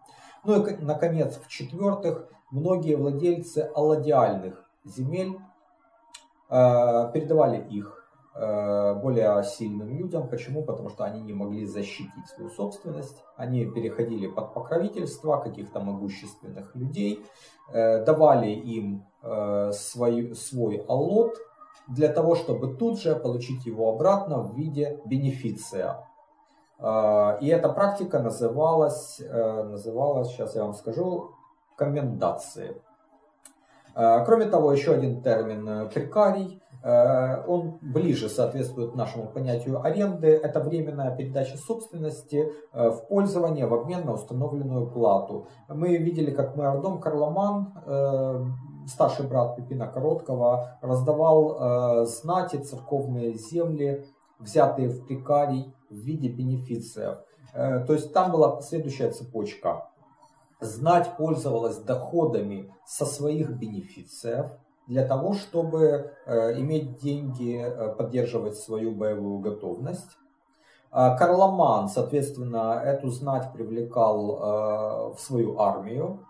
Ну 0.43 0.65
и, 0.65 0.75
наконец, 0.77 1.37
в-четвертых, 1.37 2.29
многие 2.51 2.95
владельцы 2.95 3.69
алладиальных 3.75 4.65
земель 4.85 5.37
э, 6.49 7.11
передавали 7.13 7.67
их 7.69 7.99
Э, 8.41 8.93
более 8.93 9.43
сильным 9.43 9.97
людям. 9.97 10.29
Почему? 10.29 10.63
Потому 10.63 10.87
что 10.89 11.03
они 11.03 11.21
не 11.21 11.33
могли 11.33 11.65
защитить 11.65 12.25
свою 12.33 12.49
собственность. 12.49 13.21
Они 13.35 13.65
переходили 13.65 14.27
под 14.27 14.53
покровительство 14.53 15.41
каких-то 15.41 15.81
могущественных 15.81 16.73
людей, 16.73 17.25
давали 17.73 18.49
им 18.49 19.05
э, 19.21 19.71
свой, 19.73 20.35
свой 20.35 20.77
аллот 20.87 21.35
для 21.87 22.09
того, 22.09 22.35
чтобы 22.35 22.75
тут 22.75 22.99
же 22.99 23.15
получить 23.15 23.65
его 23.65 23.89
обратно 23.89 24.39
в 24.39 24.55
виде 24.55 24.99
бенефиция. 25.05 26.05
И 26.81 27.47
эта 27.47 27.67
практика 27.67 28.19
называлась, 28.19 29.19
называлась 29.19 30.29
сейчас 30.29 30.55
я 30.55 30.63
вам 30.63 30.73
скажу, 30.73 31.31
комендации. 31.75 32.81
Кроме 33.93 34.45
того, 34.45 34.71
еще 34.71 34.93
один 34.93 35.21
термин 35.21 35.89
прикарий 35.89 36.58
Э, 36.58 36.58
он 36.81 37.77
ближе 37.81 38.29
соответствует 38.29 38.95
нашему 38.95 39.27
понятию 39.27 39.83
аренды. 39.83 40.27
Это 40.27 40.61
временная 40.61 41.15
передача 41.15 41.57
собственности 41.57 42.53
э, 42.71 42.89
в 42.89 43.07
пользование 43.07 43.67
в 43.67 43.73
обмен 43.73 44.05
на 44.05 44.13
установленную 44.13 44.89
плату. 44.89 45.47
Мы 45.67 45.97
видели, 45.97 46.31
как 46.31 46.55
мэрдом 46.55 47.01
Карломан, 47.01 47.73
э, 47.85 48.45
старший 48.87 49.27
брат 49.27 49.57
Пипина 49.57 49.87
Короткого, 49.87 50.77
раздавал 50.81 52.05
знати 52.05 52.55
церковные 52.57 53.35
земли, 53.35 54.05
взятые 54.39 54.87
в 54.87 55.05
прикарий 55.05 55.73
в 55.89 55.95
виде 55.95 56.29
бенефициев. 56.29 57.17
То 57.53 57.93
есть 57.93 58.13
там 58.13 58.31
была 58.31 58.61
следующая 58.61 59.11
цепочка. 59.11 59.89
Знать 60.61 61.17
пользовалась 61.17 61.77
доходами 61.77 62.73
со 62.85 63.05
своих 63.05 63.51
бенефициев, 63.51 64.51
для 64.89 65.05
того, 65.05 65.33
чтобы 65.33 66.13
э, 66.25 66.59
иметь 66.59 66.97
деньги, 66.97 67.61
э, 67.63 67.93
поддерживать 67.95 68.57
свою 68.57 68.91
боевую 68.91 69.37
готовность. 69.39 70.17
А 70.91 71.15
Карломан, 71.15 71.89
соответственно, 71.89 72.81
эту 72.83 73.11
знать 73.11 73.53
привлекал 73.53 75.11
э, 75.11 75.13
в 75.13 75.19
свою 75.19 75.59
армию, 75.59 76.25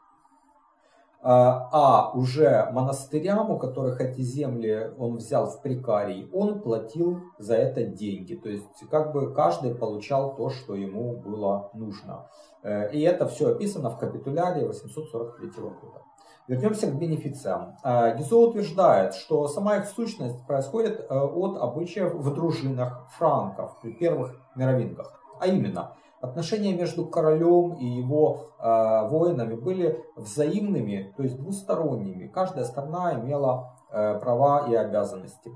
а, 1.22 1.70
а 1.72 2.12
уже 2.14 2.70
монастырям, 2.72 3.52
у 3.52 3.58
которых 3.58 4.00
эти 4.00 4.22
земли 4.22 4.94
он 4.98 5.18
взял 5.18 5.48
в 5.48 5.62
прикарий, 5.62 6.30
он 6.32 6.62
платил 6.62 7.22
за 7.38 7.56
это 7.56 7.84
деньги. 7.84 8.36
То 8.36 8.50
есть 8.50 8.90
как 8.90 9.12
бы 9.14 9.34
каждый 9.34 9.76
получал 9.76 10.36
то, 10.36 10.50
что 10.50 10.76
ему 10.76 11.18
было 11.18 11.72
нужно. 11.74 12.30
И 12.64 13.02
это 13.02 13.28
все 13.28 13.52
описано 13.52 13.90
в 13.90 13.98
капитуляре 13.98 14.66
843 14.66 15.50
года. 15.62 16.04
Вернемся 16.50 16.88
к 16.88 16.96
бенефициам. 16.96 17.76
А, 17.84 18.16
Гизо 18.16 18.36
утверждает, 18.36 19.14
что 19.14 19.48
сама 19.48 19.78
их 19.78 19.86
сущность 19.86 20.44
происходит 20.48 21.00
э, 21.00 21.16
от 21.16 21.62
обычаев 21.62 22.16
в 22.16 22.34
дружинах 22.34 23.08
франков 23.12 23.80
при 23.84 23.92
первых 23.92 24.36
мировингах. 24.56 25.22
А 25.40 25.46
именно, 25.46 25.94
отношения 26.22 26.74
между 26.74 27.06
королем 27.06 27.76
и 27.76 27.86
его 27.86 28.48
э, 28.58 29.10
воинами 29.10 29.54
были 29.54 30.04
взаимными, 30.16 31.14
то 31.16 31.22
есть 31.22 31.38
двусторонними. 31.38 32.26
Каждая 32.26 32.66
сторона 32.66 33.14
имела 33.14 33.76
э, 33.92 34.18
права 34.20 34.66
и 34.68 34.74
обязанности. 34.74 35.52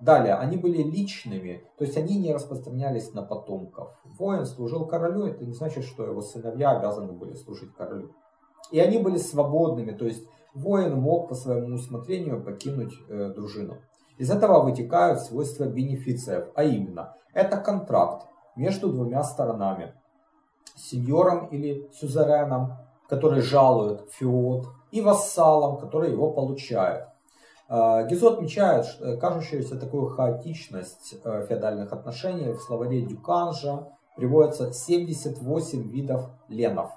Далее, 0.00 0.36
они 0.36 0.56
были 0.56 0.82
личными, 0.82 1.66
то 1.76 1.84
есть 1.84 1.98
они 1.98 2.18
не 2.18 2.32
распространялись 2.32 3.12
на 3.12 3.20
потомков. 3.20 3.90
Воин 4.18 4.46
служил 4.46 4.86
королю, 4.86 5.26
это 5.26 5.44
не 5.44 5.52
значит, 5.52 5.84
что 5.84 6.06
его 6.06 6.22
сыновья 6.22 6.70
обязаны 6.70 7.12
были 7.12 7.34
служить 7.34 7.74
королю. 7.74 8.14
И 8.70 8.78
они 8.78 8.98
были 8.98 9.18
свободными, 9.18 9.92
то 9.92 10.04
есть 10.04 10.24
воин 10.54 11.00
мог 11.00 11.28
по 11.28 11.34
своему 11.34 11.74
усмотрению 11.74 12.42
покинуть 12.42 12.92
э, 13.08 13.32
дружину. 13.34 13.78
Из 14.18 14.30
этого 14.30 14.62
вытекают 14.62 15.20
свойства 15.20 15.64
бенефициев, 15.64 16.48
а 16.54 16.64
именно, 16.64 17.16
это 17.32 17.56
контракт 17.56 18.26
между 18.56 18.92
двумя 18.92 19.22
сторонами, 19.24 19.94
сеньором 20.76 21.46
или 21.46 21.90
сюзереном, 21.92 22.74
который 23.08 23.40
жалует 23.40 24.08
феод, 24.10 24.66
и 24.90 25.00
вассалом, 25.00 25.78
который 25.78 26.10
его 26.10 26.32
получает. 26.32 27.06
Э, 27.68 28.06
Гизо 28.08 28.32
отмечает 28.32 28.86
кажущуюся 29.20 29.78
такую 29.78 30.08
хаотичность 30.08 31.14
э, 31.24 31.46
феодальных 31.48 31.92
отношений 31.92 32.52
в 32.52 32.60
словаре 32.60 33.02
Дюканжа, 33.02 33.88
приводится 34.16 34.72
78 34.72 35.90
видов 35.90 36.28
ленов. 36.48 36.90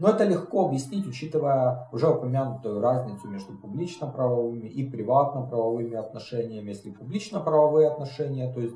Но 0.00 0.08
это 0.08 0.24
легко 0.24 0.64
объяснить, 0.64 1.06
учитывая 1.06 1.86
уже 1.92 2.08
упомянутую 2.08 2.80
разницу 2.80 3.28
между 3.28 3.52
публично-правовыми 3.58 4.66
и 4.66 4.90
приватно-правовыми 4.90 5.94
отношениями. 5.94 6.70
Если 6.70 6.90
публично-правовые 6.90 7.88
отношения, 7.88 8.50
то 8.50 8.60
есть 8.60 8.74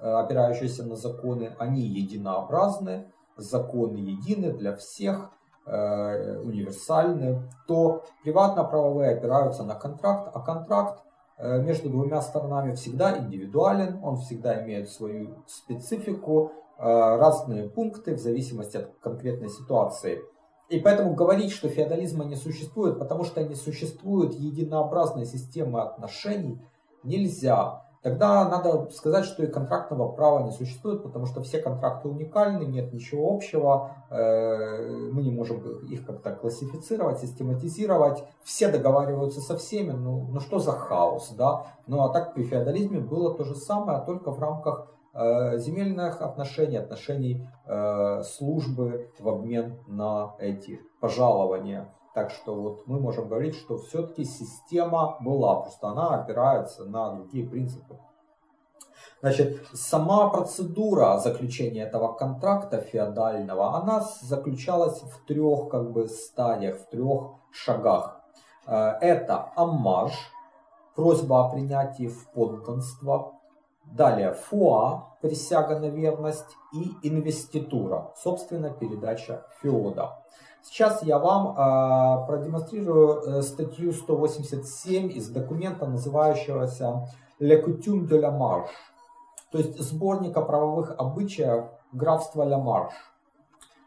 э, 0.00 0.10
опирающиеся 0.10 0.84
на 0.84 0.96
законы, 0.96 1.54
они 1.60 1.82
единообразны, 1.82 3.06
законы 3.36 3.98
едины 3.98 4.52
для 4.52 4.74
всех, 4.74 5.30
э, 5.64 6.40
универсальны, 6.40 7.48
то 7.68 8.02
приватно-правовые 8.24 9.16
опираются 9.16 9.62
на 9.62 9.76
контракт, 9.76 10.28
а 10.34 10.40
контракт 10.40 11.04
э, 11.36 11.62
между 11.62 11.88
двумя 11.88 12.20
сторонами 12.20 12.74
всегда 12.74 13.16
индивидуален, 13.16 14.00
он 14.02 14.16
всегда 14.16 14.60
имеет 14.64 14.90
свою 14.90 15.36
специфику, 15.46 16.50
разные 16.80 17.68
пункты 17.68 18.14
в 18.14 18.20
зависимости 18.20 18.76
от 18.76 18.94
конкретной 19.00 19.48
ситуации. 19.48 20.20
И 20.68 20.80
поэтому 20.80 21.14
говорить, 21.14 21.52
что 21.52 21.68
феодализма 21.68 22.24
не 22.24 22.36
существует, 22.36 22.98
потому 22.98 23.24
что 23.24 23.42
не 23.42 23.54
существует 23.54 24.34
единообразной 24.34 25.24
системы 25.24 25.80
отношений, 25.80 26.60
нельзя. 27.02 27.84
Тогда 28.02 28.48
надо 28.48 28.90
сказать, 28.90 29.24
что 29.24 29.42
и 29.42 29.48
контрактного 29.48 30.08
права 30.12 30.44
не 30.44 30.52
существует, 30.52 31.02
потому 31.02 31.26
что 31.26 31.42
все 31.42 31.58
контракты 31.58 32.08
уникальны, 32.08 32.64
нет 32.64 32.92
ничего 32.92 33.34
общего, 33.34 33.90
э, 34.10 34.88
мы 35.12 35.22
не 35.22 35.32
можем 35.32 35.60
их 35.86 36.06
как-то 36.06 36.32
классифицировать, 36.32 37.18
систематизировать, 37.18 38.22
все 38.44 38.68
договариваются 38.68 39.40
со 39.40 39.56
всеми, 39.56 39.90
ну, 39.90 40.28
ну 40.30 40.38
что 40.38 40.60
за 40.60 40.72
хаос, 40.72 41.30
да? 41.36 41.66
Ну 41.88 42.04
а 42.04 42.10
так 42.10 42.34
при 42.34 42.44
феодализме 42.44 43.00
было 43.00 43.34
то 43.34 43.44
же 43.44 43.56
самое, 43.56 44.00
только 44.06 44.30
в 44.30 44.38
рамках 44.38 44.86
земельных 45.58 46.22
отношений, 46.22 46.76
отношений 46.76 47.46
э, 47.66 48.22
службы 48.22 49.10
в 49.18 49.28
обмен 49.28 49.78
на 49.88 50.34
эти 50.38 50.80
пожалования. 51.00 51.92
Так 52.14 52.30
что 52.30 52.54
вот 52.54 52.86
мы 52.86 53.00
можем 53.00 53.28
говорить, 53.28 53.56
что 53.56 53.78
все-таки 53.78 54.24
система 54.24 55.18
была, 55.20 55.60
просто 55.60 55.88
она 55.88 56.20
опирается 56.20 56.84
на 56.84 57.14
другие 57.14 57.48
принципы. 57.48 57.98
Значит, 59.20 59.66
сама 59.72 60.28
процедура 60.30 61.18
заключения 61.18 61.82
этого 61.82 62.12
контракта 62.12 62.80
феодального, 62.80 63.76
она 63.76 64.00
заключалась 64.22 65.02
в 65.02 65.26
трех 65.26 65.68
как 65.68 65.90
бы 65.90 66.06
стадиях, 66.06 66.78
в 66.78 66.90
трех 66.90 67.32
шагах. 67.50 68.20
Э, 68.66 68.92
это 69.00 69.52
аммаж, 69.56 70.12
просьба 70.94 71.44
о 71.44 71.48
принятии 71.48 72.06
в 72.06 72.30
подданство, 72.30 73.37
Далее 73.92 74.32
фуа, 74.32 75.16
присяга 75.22 75.78
на 75.78 75.86
верность 75.86 76.56
и 76.72 77.08
инвеститура, 77.08 78.12
собственно 78.16 78.70
передача 78.70 79.46
феода. 79.62 80.22
Сейчас 80.62 81.02
я 81.02 81.18
вам 81.18 81.52
э, 81.52 82.26
продемонстрирую 82.26 83.38
э, 83.38 83.42
статью 83.42 83.92
187 83.92 85.10
из 85.12 85.30
документа, 85.30 85.86
называющегося 85.86 87.08
«Le 87.40 87.62
coutume 87.62 88.06
de 88.06 88.20
la 88.20 88.30
Marche», 88.30 88.68
то 89.50 89.58
есть 89.58 89.80
сборника 89.80 90.42
правовых 90.42 90.94
обычаев 90.98 91.70
графства 91.92 92.42
Ла 92.42 92.58
Марш. 92.58 92.92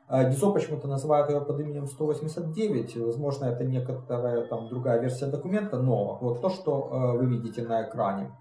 Дизо 0.10 0.52
почему-то 0.52 0.88
называют 0.88 1.30
ее 1.30 1.40
под 1.40 1.60
именем 1.60 1.88
189, 1.88 2.98
возможно 2.98 3.46
это 3.46 3.64
некоторая 3.64 4.46
там 4.46 4.68
другая 4.68 5.00
версия 5.00 5.28
документа, 5.28 5.78
но 5.78 6.18
вот 6.20 6.42
то, 6.42 6.50
что 6.50 6.90
э, 6.92 7.18
вы 7.18 7.28
видите 7.28 7.62
на 7.62 7.84
экране. 7.88 8.32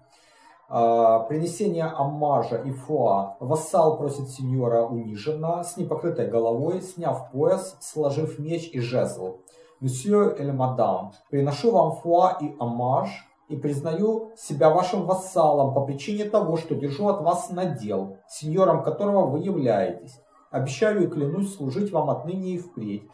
А, 0.73 1.19
принесение 1.19 1.83
аммажа 1.83 2.55
и 2.55 2.71
фуа. 2.71 3.35
Вассал 3.41 3.97
просит 3.97 4.29
сеньора 4.29 4.83
униженно, 4.83 5.65
с 5.65 5.75
непокрытой 5.75 6.29
головой, 6.29 6.81
сняв 6.81 7.29
пояс, 7.31 7.75
сложив 7.81 8.39
меч 8.39 8.69
и 8.71 8.79
жезл. 8.79 9.41
Месье 9.81 10.33
или 10.39 10.51
мадам, 10.51 11.11
приношу 11.29 11.71
вам 11.71 11.97
фуа 11.97 12.37
и 12.39 12.55
аммаж 12.57 13.09
и 13.49 13.57
признаю 13.57 14.31
себя 14.37 14.69
вашим 14.69 15.05
вассалом 15.05 15.73
по 15.73 15.81
причине 15.81 16.23
того, 16.23 16.55
что 16.55 16.75
держу 16.75 17.09
от 17.09 17.19
вас 17.19 17.49
надел, 17.49 18.15
сеньором 18.29 18.81
которого 18.81 19.25
вы 19.25 19.39
являетесь. 19.39 20.21
Обещаю 20.51 21.03
и 21.03 21.07
клянусь 21.07 21.53
служить 21.53 21.91
вам 21.91 22.09
отныне 22.09 22.51
и 22.51 22.57
впредь. 22.57 23.09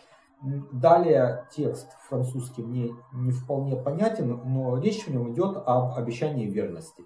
Далее 0.71 1.47
текст 1.55 1.87
французский 2.07 2.61
мне 2.61 2.91
не 3.13 3.31
вполне 3.31 3.75
понятен, 3.75 4.41
но 4.45 4.77
речь 4.77 5.07
в 5.07 5.11
нем 5.11 5.33
идет 5.33 5.57
об 5.65 5.97
обещании 5.97 6.45
верности. 6.45 7.03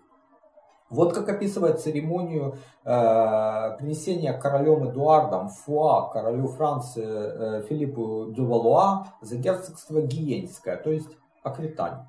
Вот 0.92 1.14
как 1.14 1.30
описывает 1.30 1.80
церемонию 1.80 2.58
э, 2.84 3.78
принесения 3.78 4.38
королем 4.38 4.90
Эдуардом 4.90 5.48
Фуа, 5.48 6.10
королю 6.10 6.48
Франции 6.48 7.06
э, 7.06 7.62
Филиппу 7.70 8.28
Дювалуа 8.32 9.08
за 9.22 9.38
герцогство 9.38 10.02
Гиенское, 10.02 10.76
то 10.76 10.92
есть 10.92 11.08
Аквитань. 11.44 12.06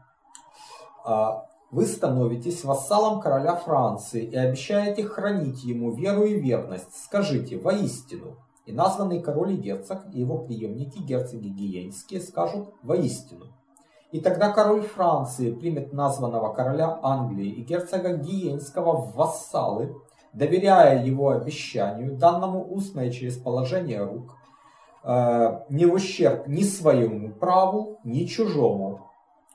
Э, 1.07 1.43
вы 1.71 1.87
становитесь 1.87 2.65
вассалом 2.65 3.21
короля 3.21 3.55
Франции 3.55 4.25
и 4.25 4.37
обещаете 4.37 5.05
хранить 5.05 5.63
ему 5.63 5.93
веру 5.93 6.25
и 6.25 6.35
верность. 6.35 7.05
Скажите, 7.05 7.59
воистину. 7.59 8.37
И 8.67 8.73
названный 8.73 9.23
король 9.23 9.53
и 9.53 9.57
герцог, 9.57 10.03
и 10.13 10.21
его 10.21 10.39
преемники, 10.39 10.99
герцоги 10.99 11.49
Гиенские, 11.49 12.21
скажут 12.21 12.75
воистину. 12.83 13.47
И 14.13 14.21
тогда 14.21 14.53
король 14.53 14.83
Франции 14.83 15.51
примет 15.51 15.95
названного 15.95 16.53
короля 16.53 16.99
Англии 17.03 17.49
и 17.49 17.63
герцога 17.63 18.13
Гиенского 18.19 18.93
в 18.97 19.15
вассалы, 19.15 19.97
доверяя 20.35 21.03
его 21.03 21.31
обещанию, 21.31 22.17
данному 22.17 22.63
устно 22.63 23.01
и 23.01 23.11
через 23.11 23.39
положение 23.39 24.05
рук, 24.05 24.37
э, 25.05 25.61
не 25.71 25.87
в 25.87 25.95
ущерб 25.95 26.47
ни 26.47 26.63
своему 26.63 27.31
праву, 27.33 28.01
ни 28.05 28.25
чужому. 28.25 29.01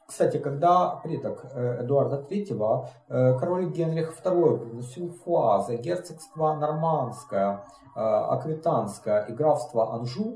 Кстати, 0.07 0.37
когда 0.37 1.01
предок 1.03 1.45
э, 1.53 1.83
Эдуарда 1.83 2.25
III, 2.27 2.87
э, 3.09 3.37
король 3.37 3.69
Генрих 3.69 4.15
II 4.23 4.57
приносил 4.57 5.09
фуа 5.23 5.59
за 5.59 5.75
герцогство 5.75 6.55
Нормандское, 6.55 7.63
Аквитанское 7.95 9.25
и 9.25 9.33
графство 9.33 9.95
Анжу, 9.95 10.35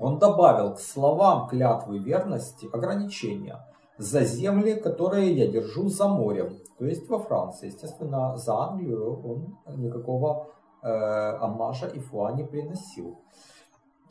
он 0.00 0.18
добавил 0.18 0.74
к 0.74 0.80
словам 0.80 1.46
клятвы 1.46 1.98
верности 1.98 2.68
ограничения 2.72 3.64
за 3.98 4.24
земли, 4.24 4.74
которые 4.74 5.30
я 5.32 5.46
держу 5.46 5.90
за 5.90 6.08
морем, 6.08 6.56
то 6.78 6.86
есть 6.86 7.06
во 7.10 7.18
Франции. 7.18 7.66
Естественно, 7.66 8.36
за 8.38 8.56
Англию 8.56 9.20
он 9.22 9.58
никакого 9.76 10.48
э, 10.82 10.88
амажа 10.88 11.86
и 11.86 11.98
фуа 11.98 12.32
не 12.32 12.44
приносил. 12.44 13.20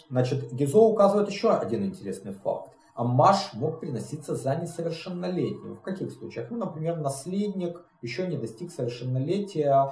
Значит, 0.10 0.54
Гизо 0.54 0.78
указывает 0.78 1.28
еще 1.30 1.50
один 1.50 1.84
интересный 1.86 2.34
факт. 2.34 2.72
Аммаж 2.94 3.54
мог 3.54 3.80
приноситься 3.80 4.36
за 4.36 4.56
несовершеннолетнего. 4.56 5.76
В 5.76 5.82
каких 5.82 6.12
случаях? 6.12 6.52
Ну, 6.52 6.58
например, 6.58 6.98
наследник 6.98 7.84
еще 8.02 8.28
не 8.28 8.38
достиг 8.38 8.72
совершеннолетия, 8.72 9.92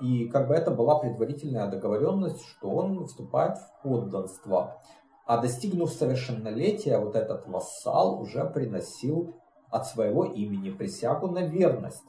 и 0.00 0.28
как 0.28 0.48
бы 0.48 0.54
это 0.54 0.70
была 0.70 0.98
предварительная 0.98 1.68
договоренность, 1.68 2.44
что 2.46 2.70
он 2.70 3.06
вступает 3.06 3.58
в 3.58 3.82
подданство. 3.82 4.80
А 5.26 5.38
достигнув 5.38 5.90
совершеннолетия, 5.90 6.98
вот 6.98 7.16
этот 7.16 7.46
вассал 7.48 8.20
уже 8.20 8.44
приносил 8.44 9.34
от 9.70 9.86
своего 9.86 10.24
имени 10.24 10.70
присягу 10.70 11.28
на 11.28 11.40
верность. 11.40 12.04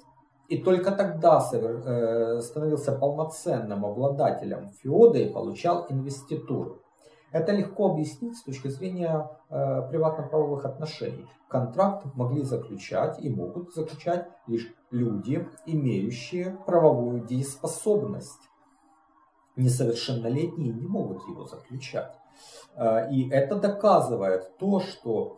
И 0.48 0.60
только 0.60 0.92
тогда 0.92 1.44
э, 1.52 2.40
становился 2.42 2.94
полноценным 2.94 3.86
обладателем 3.86 4.72
феода 4.72 5.18
и 5.18 5.30
получал 5.30 5.88
инвеституру. 5.90 6.82
Это 7.32 7.52
легко 7.52 7.92
объяснить 7.92 8.38
с 8.38 8.44
точки 8.44 8.70
зрения 8.70 9.30
э, 9.50 9.90
приватно-правовых 9.90 10.66
отношений. 10.66 11.28
Контракт 11.50 12.06
могли 12.16 12.44
заключать 12.44 13.20
и 13.20 13.30
могут 13.30 13.74
заключать 13.74 14.28
лишь 14.48 14.74
люди, 14.92 15.48
имеющие 15.66 16.58
правовую 16.66 17.26
дееспособность. 17.26 18.50
Несовершеннолетние 19.56 20.72
не 20.74 20.88
могут 20.88 21.28
его 21.28 21.46
заключать. 21.46 22.16
Э, 22.76 23.12
и 23.12 23.30
это 23.30 23.56
доказывает 23.56 24.58
то, 24.58 24.80
что 24.80 25.38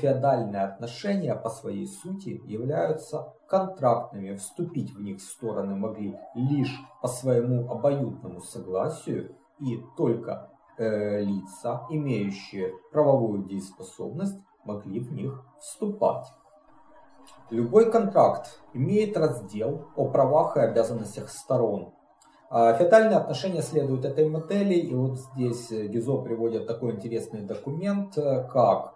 феодальные 0.00 0.62
отношения 0.62 1.34
по 1.34 1.48
своей 1.48 1.86
сути 1.86 2.40
являются 2.44 3.32
контрактными. 3.48 4.36
Вступить 4.36 4.94
в 4.94 5.00
них 5.00 5.20
стороны 5.20 5.74
могли 5.74 6.16
лишь 6.34 6.78
по 7.00 7.08
своему 7.08 7.70
обоюдному 7.70 8.40
согласию 8.40 9.34
и 9.58 9.82
только 9.96 10.50
э, 10.78 11.20
лица, 11.20 11.86
имеющие 11.90 12.72
правовую 12.92 13.44
дееспособность, 13.44 14.38
могли 14.64 15.00
в 15.00 15.12
них 15.12 15.44
вступать. 15.60 16.26
Любой 17.50 17.90
контракт 17.90 18.60
имеет 18.72 19.16
раздел 19.16 19.88
о 19.96 20.08
правах 20.08 20.56
и 20.56 20.60
обязанностях 20.60 21.30
сторон. 21.30 21.92
А 22.50 22.74
феодальные 22.74 23.18
отношения 23.18 23.62
следуют 23.62 24.04
этой 24.04 24.28
модели, 24.28 24.74
и 24.74 24.94
вот 24.94 25.18
здесь 25.18 25.70
Гизо 25.70 26.18
приводит 26.18 26.66
такой 26.66 26.92
интересный 26.92 27.42
документ, 27.42 28.16
э, 28.18 28.48
как 28.52 28.94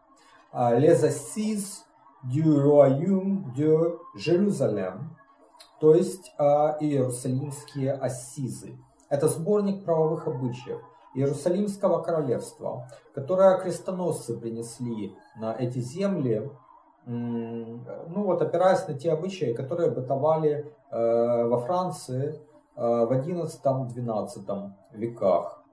«Les 0.52 1.04
assises 1.04 1.84
du 2.24 2.58
royaume 2.58 3.52
de 3.54 3.98
Jérusalem», 4.16 5.10
то 5.78 5.94
есть 5.94 6.32
Иерусалимские 6.38 7.92
ассизы. 7.92 8.78
Это 9.08 9.28
сборник 9.28 9.84
правовых 9.84 10.26
обычаев 10.26 10.80
Иерусалимского 11.14 12.02
королевства, 12.02 12.88
которое 13.14 13.58
крестоносцы 13.58 14.36
принесли 14.38 15.16
на 15.36 15.54
эти 15.54 15.78
земли, 15.78 16.50
ну 17.06 18.24
вот 18.24 18.42
опираясь 18.42 18.86
на 18.86 18.94
те 18.94 19.12
обычаи, 19.12 19.54
которые 19.54 19.90
бытовали 19.90 20.72
во 20.90 21.58
Франции 21.60 22.40
в 22.76 23.10
XI-XII 23.10 24.72
веках. 24.92 25.64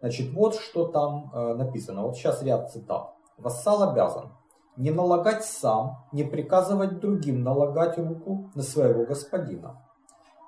Значит, 0.00 0.32
вот 0.34 0.54
что 0.54 0.86
там 0.88 1.30
написано. 1.56 2.02
Вот 2.02 2.16
сейчас 2.16 2.42
ряд 2.42 2.70
цитат. 2.70 3.14
Вассал 3.38 3.82
обязан 3.90 4.32
не 4.76 4.90
налагать 4.90 5.44
сам, 5.44 6.04
не 6.12 6.24
приказывать 6.24 6.98
другим 7.00 7.42
налагать 7.42 7.98
руку 7.98 8.50
на 8.54 8.62
своего 8.62 9.04
господина. 9.04 9.82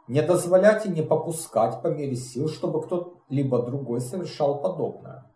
Не 0.07 0.21
дозволять 0.21 0.85
и 0.85 0.91
не 0.91 1.03
попускать 1.03 1.81
по 1.83 1.89
мере 1.89 2.17
сил, 2.17 2.49
чтобы 2.49 2.83
кто-либо 2.83 3.63
другой 3.63 4.01
совершал 4.01 4.61
подобное. 4.61 5.31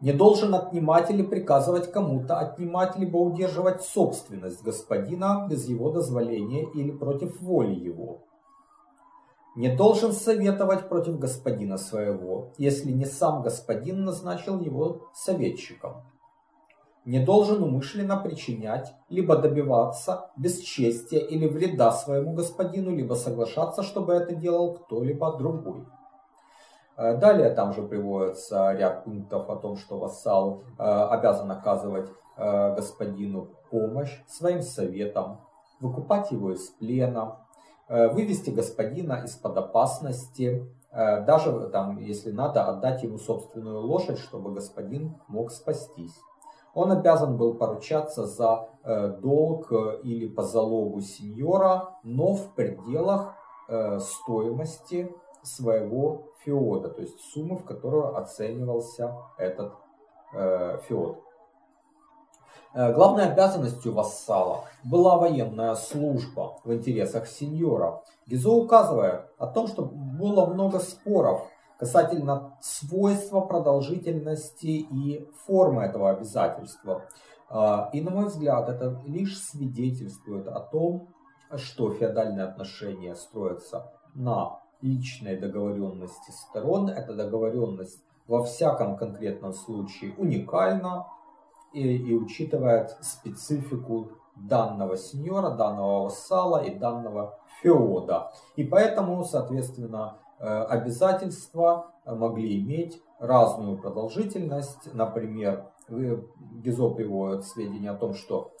Не 0.00 0.12
должен 0.12 0.54
отнимать 0.54 1.10
или 1.10 1.22
приказывать 1.22 1.92
кому-то 1.92 2.38
отнимать 2.38 2.96
либо 2.96 3.16
удерживать 3.16 3.82
собственность 3.82 4.62
господина 4.62 5.46
без 5.48 5.68
его 5.68 5.90
дозволения 5.90 6.68
или 6.74 6.90
против 6.90 7.40
воли 7.40 7.74
его. 7.74 8.24
Не 9.54 9.74
должен 9.74 10.12
советовать 10.12 10.88
против 10.88 11.20
господина 11.20 11.78
своего, 11.78 12.52
если 12.58 12.90
не 12.90 13.06
сам 13.06 13.42
господин 13.42 14.04
назначил 14.04 14.58
его 14.58 15.08
советчиком 15.14 16.02
не 17.04 17.18
должен 17.18 17.62
умышленно 17.62 18.16
причинять, 18.16 18.94
либо 19.08 19.36
добиваться 19.36 20.30
бесчестия 20.36 21.20
или 21.20 21.46
вреда 21.46 21.92
своему 21.92 22.32
господину, 22.32 22.94
либо 22.94 23.14
соглашаться, 23.14 23.82
чтобы 23.82 24.14
это 24.14 24.34
делал 24.34 24.74
кто-либо 24.74 25.36
другой. 25.36 25.84
Э, 26.96 27.16
далее 27.16 27.50
там 27.50 27.72
же 27.72 27.82
приводится 27.82 28.72
ряд 28.72 29.04
пунктов 29.04 29.50
о 29.50 29.56
том, 29.56 29.76
что 29.76 29.98
вассал 29.98 30.62
э, 30.78 30.82
обязан 30.82 31.50
оказывать 31.50 32.08
э, 32.36 32.74
господину 32.74 33.50
помощь 33.70 34.22
своим 34.28 34.62
советом, 34.62 35.40
выкупать 35.80 36.30
его 36.30 36.52
из 36.52 36.68
плена, 36.70 37.40
вывести 37.86 38.48
господина 38.48 39.20
из-под 39.24 39.58
опасности, 39.58 40.66
даже 40.90 41.68
там, 41.68 41.98
если 41.98 42.30
надо, 42.30 42.64
отдать 42.64 43.02
ему 43.02 43.18
собственную 43.18 43.80
лошадь, 43.80 44.18
чтобы 44.18 44.54
господин 44.54 45.16
мог 45.28 45.50
спастись. 45.50 46.14
Он 46.74 46.90
обязан 46.90 47.36
был 47.36 47.54
поручаться 47.54 48.26
за 48.26 48.68
э, 48.82 49.08
долг 49.20 49.72
э, 49.72 50.00
или 50.02 50.26
по 50.26 50.42
залогу 50.42 51.00
сеньора, 51.00 51.94
но 52.02 52.34
в 52.34 52.50
пределах 52.54 53.34
э, 53.68 54.00
стоимости 54.00 55.14
своего 55.42 56.32
феода, 56.44 56.88
то 56.88 57.02
есть 57.02 57.20
суммы, 57.32 57.56
в 57.58 57.64
которую 57.64 58.16
оценивался 58.16 59.14
этот 59.38 59.74
феод. 60.88 61.18
Главной 62.74 63.26
обязанностью 63.26 63.94
вассала 63.94 64.64
была 64.82 65.16
военная 65.16 65.76
служба 65.76 66.56
в 66.64 66.72
интересах 66.72 67.28
сеньора. 67.28 68.02
Гизо 68.26 68.50
указывает 68.50 69.26
о 69.38 69.46
том, 69.46 69.68
что 69.68 69.84
было 69.84 70.46
много 70.46 70.80
споров 70.80 71.46
касательно 71.78 72.56
свойства 72.60 73.40
продолжительности 73.40 74.66
и 74.66 75.28
формы 75.46 75.82
этого 75.82 76.10
обязательства. 76.10 77.06
А, 77.48 77.90
и 77.92 78.00
на 78.00 78.10
мой 78.10 78.26
взгляд, 78.26 78.68
это 78.68 79.02
лишь 79.06 79.38
свидетельствует 79.38 80.48
о 80.48 80.60
том, 80.60 81.08
что 81.56 81.92
феодальные 81.92 82.46
отношения 82.46 83.14
строятся 83.14 83.92
на 84.14 84.60
личной 84.80 85.36
договоренности 85.36 86.30
сторон. 86.30 86.88
Эта 86.88 87.14
договоренность 87.14 88.02
во 88.26 88.44
всяком 88.44 88.96
конкретном 88.96 89.52
случае 89.52 90.14
уникальна 90.16 91.06
и, 91.72 91.96
и 91.96 92.14
учитывает 92.14 92.90
специфику 93.00 94.12
данного 94.36 94.96
сеньора, 94.96 95.50
данного 95.50 96.04
вассала 96.04 96.62
и 96.62 96.74
данного 96.74 97.38
феода. 97.62 98.32
И 98.56 98.64
поэтому, 98.64 99.24
соответственно, 99.24 100.18
Э, 100.44 100.64
обязательства 100.64 101.92
могли 102.04 102.60
иметь 102.60 103.00
разную 103.18 103.78
продолжительность. 103.78 104.92
Например, 104.92 105.70
Гизо 105.88 106.90
приводит 106.90 107.44
сведения 107.44 107.90
о 107.90 107.96
том, 107.96 108.14
что 108.14 108.52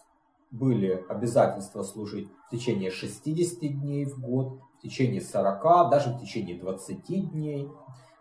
были 0.50 1.04
обязательства 1.08 1.82
служить 1.82 2.30
в 2.46 2.50
течение 2.50 2.90
60 2.90 3.60
дней 3.60 4.06
в 4.06 4.18
год, 4.18 4.60
в 4.78 4.82
течение 4.82 5.20
40, 5.20 5.90
даже 5.90 6.10
в 6.10 6.20
течение 6.20 6.58
20 6.58 7.30
дней. 7.32 7.68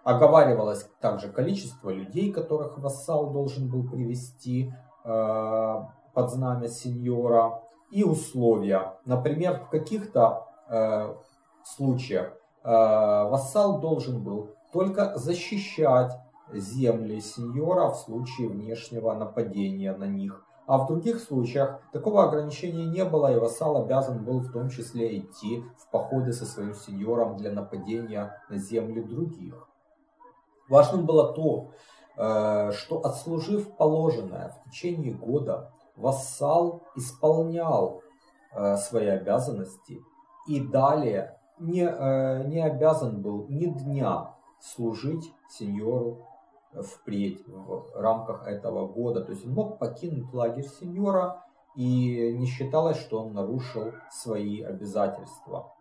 Оговаривалось 0.03 0.89
также 0.99 1.29
количество 1.29 1.89
людей, 1.89 2.33
которых 2.33 2.77
вассал 2.79 3.31
должен 3.31 3.69
был 3.69 3.87
привести 3.87 4.73
э, 5.05 5.75
под 6.13 6.31
знамя 6.31 6.67
сеньора, 6.67 7.61
и 7.91 8.03
условия. 8.03 8.93
Например, 9.05 9.59
в 9.59 9.69
каких-то 9.69 10.47
э, 10.67 11.13
случаях 11.63 12.33
Э, 12.63 13.27
вассал 13.27 13.79
должен 13.79 14.23
был 14.23 14.51
только 14.71 15.17
защищать 15.17 16.17
земли 16.53 17.19
сеньора 17.19 17.89
в 17.89 17.97
случае 17.97 18.47
внешнего 18.49 19.13
нападения 19.13 19.93
на 19.93 20.05
них. 20.05 20.45
А 20.65 20.77
в 20.77 20.87
других 20.87 21.19
случаях 21.19 21.81
такого 21.91 22.23
ограничения 22.23 22.85
не 22.85 23.03
было, 23.03 23.33
и 23.33 23.37
вассал 23.37 23.83
обязан 23.83 24.23
был 24.23 24.39
в 24.39 24.51
том 24.53 24.69
числе 24.69 25.19
идти 25.19 25.61
в 25.77 25.91
походы 25.91 26.31
со 26.31 26.45
своим 26.45 26.73
сеньором 26.73 27.35
для 27.35 27.51
нападения 27.51 28.41
на 28.49 28.57
земли 28.57 29.01
других. 29.01 29.67
Важным 30.69 31.05
было 31.05 31.33
то, 31.33 31.71
э, 32.15 32.71
что 32.71 32.99
отслужив 32.99 33.75
положенное 33.75 34.49
в 34.49 34.69
течение 34.69 35.13
года, 35.13 35.73
вассал 35.95 36.83
исполнял 36.95 38.01
э, 38.55 38.77
свои 38.77 39.07
обязанности 39.07 40.01
и 40.47 40.59
далее 40.59 41.37
не, 41.59 41.81
э, 41.81 42.47
не 42.47 42.59
обязан 42.59 43.21
был 43.21 43.47
ни 43.47 43.65
дня 43.65 44.35
служить 44.59 45.33
сеньору 45.49 46.27
впредь 46.81 47.45
в 47.47 47.91
рамках 47.95 48.47
этого 48.47 48.87
года. 48.87 49.23
То 49.23 49.31
есть 49.31 49.45
он 49.45 49.53
мог 49.53 49.77
покинуть 49.77 50.33
лагерь 50.33 50.67
сеньора 50.67 51.43
и 51.75 52.35
не 52.37 52.45
считалось, 52.45 52.97
что 52.97 53.23
он 53.23 53.33
нарушил 53.33 53.93
свои 54.11 54.61
обязательства. 54.61 55.73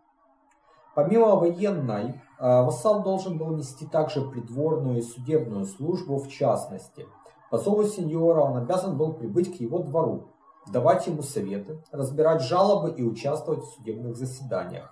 Помимо 0.95 1.35
военной, 1.35 2.21
э, 2.39 2.61
вассал 2.61 3.03
должен 3.03 3.37
был 3.37 3.55
нести 3.55 3.87
также 3.87 4.21
придворную 4.21 4.99
и 4.99 5.01
судебную 5.01 5.65
службу 5.65 6.17
в 6.17 6.29
частности. 6.29 7.07
По 7.53 7.59
зову 7.59 7.83
сеньора 7.83 8.41
он 8.41 8.57
обязан 8.57 8.97
был 8.97 9.13
прибыть 9.13 9.55
к 9.55 9.61
его 9.61 9.77
двору, 9.77 10.29
давать 10.71 11.05
ему 11.05 11.21
советы, 11.21 11.83
разбирать 11.91 12.41
жалобы 12.41 12.89
и 12.89 13.03
участвовать 13.03 13.61
в 13.61 13.75
судебных 13.75 14.15
заседаниях. 14.15 14.91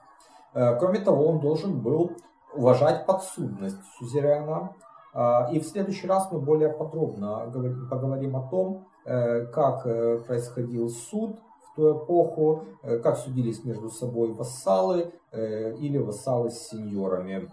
Э, 0.54 0.76
кроме 0.78 1.00
того, 1.00 1.26
он 1.26 1.40
должен 1.40 1.82
был 1.82 2.12
уважать 2.54 3.08
подсудность 3.08 3.82
сюзерена. 3.98 4.76
А, 5.12 5.50
и 5.52 5.60
в 5.60 5.66
следующий 5.66 6.06
раз 6.06 6.32
мы 6.32 6.40
более 6.40 6.70
подробно 6.70 7.52
поговорим 7.90 8.36
о 8.36 8.48
том, 8.48 8.86
э, 9.06 9.48
как 9.48 9.88
э, 9.88 10.20
происходил 10.20 10.88
суд 10.90 11.40
в 11.64 11.76
ту 11.76 11.98
эпоху, 11.98 12.66
как 13.02 13.18
судились 13.18 13.64
между 13.64 13.90
собой 13.90 14.34
вассалы 14.34 15.12
или 15.32 15.98
вассалы 15.98 16.52
с 16.52 16.68
сеньорами. 16.68 17.50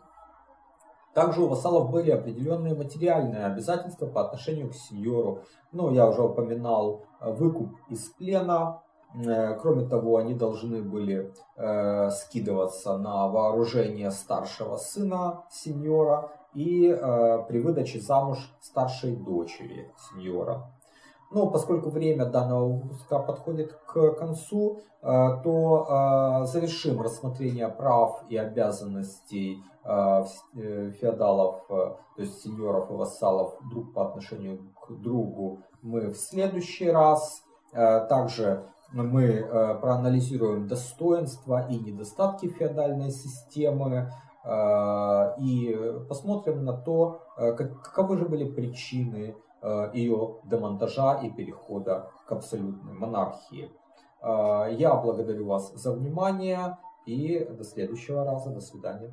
Также 1.18 1.42
у 1.42 1.48
вассалов 1.48 1.90
были 1.90 2.11
определенные 2.11 2.74
материальные 2.74 3.46
обязательства 3.46 4.07
по 4.07 4.20
отношению 4.20 4.70
к 4.70 4.74
сеньору. 4.74 5.42
Ну, 5.72 5.92
я 5.92 6.09
уже 6.09 6.22
упоминал 6.22 7.04
выкуп 7.20 7.70
из 7.88 8.09
плена, 8.11 8.83
Э, 9.14 9.54
кроме 9.54 9.87
того, 9.87 10.18
они 10.18 10.35
должны 10.35 10.83
были 10.83 11.33
э, 11.57 12.11
скидываться 12.11 12.98
на 12.98 13.28
вооружение 13.28 14.11
старшего 14.11 14.76
сына 14.76 15.44
сеньора 15.50 16.31
и 16.54 16.87
э, 16.88 17.44
при 17.48 17.61
выдаче 17.61 18.00
замуж 18.00 18.38
старшей 18.61 19.16
дочери 19.16 19.90
сеньора. 19.96 20.70
Но 21.31 21.50
поскольку 21.50 21.90
время 21.90 22.26
данного 22.26 22.68
выпуска 22.68 23.18
подходит 23.18 23.74
к 23.87 24.12
концу, 24.12 24.81
то 25.02 26.46
завершим 26.46 27.02
рассмотрение 27.02 27.68
прав 27.68 28.24
и 28.31 28.37
обязанностей 28.38 29.62
феодалов, 30.55 31.66
то 31.68 31.98
есть 32.18 32.42
сеньоров 32.42 32.90
и 32.90 32.94
вассалов 32.94 33.59
друг 33.70 33.94
по 33.94 34.07
отношению 34.07 34.59
к 34.83 34.92
другу 34.92 35.62
мы 35.81 36.11
в 36.11 36.16
следующий 36.16 36.90
раз. 36.90 37.42
Также 37.72 38.66
мы 38.92 39.24
э, 39.24 39.74
проанализируем 39.81 40.66
достоинства 40.66 41.66
и 41.68 41.79
недостатки 41.79 42.48
феодальной 42.48 43.11
системы 43.11 44.11
э, 44.44 45.35
и 45.40 45.79
посмотрим 46.09 46.64
на 46.64 46.72
то, 46.72 47.20
э, 47.37 47.53
каковы 47.53 48.16
же 48.18 48.27
были 48.27 48.44
причины 48.44 49.37
ее 49.92 50.37
демонтажа 50.44 51.14
и 51.14 51.31
перехода 51.31 52.12
к 52.29 52.31
абсолютной 52.31 52.92
монархии. 52.92 53.72
Я 54.22 54.94
благодарю 55.03 55.46
вас 55.46 55.72
за 55.74 55.92
внимание 55.92 56.79
И 57.07 57.44
до 57.44 57.64
следующего 57.64 58.24
раза. 58.24 58.51
До 58.51 58.61
свидания. 58.61 59.12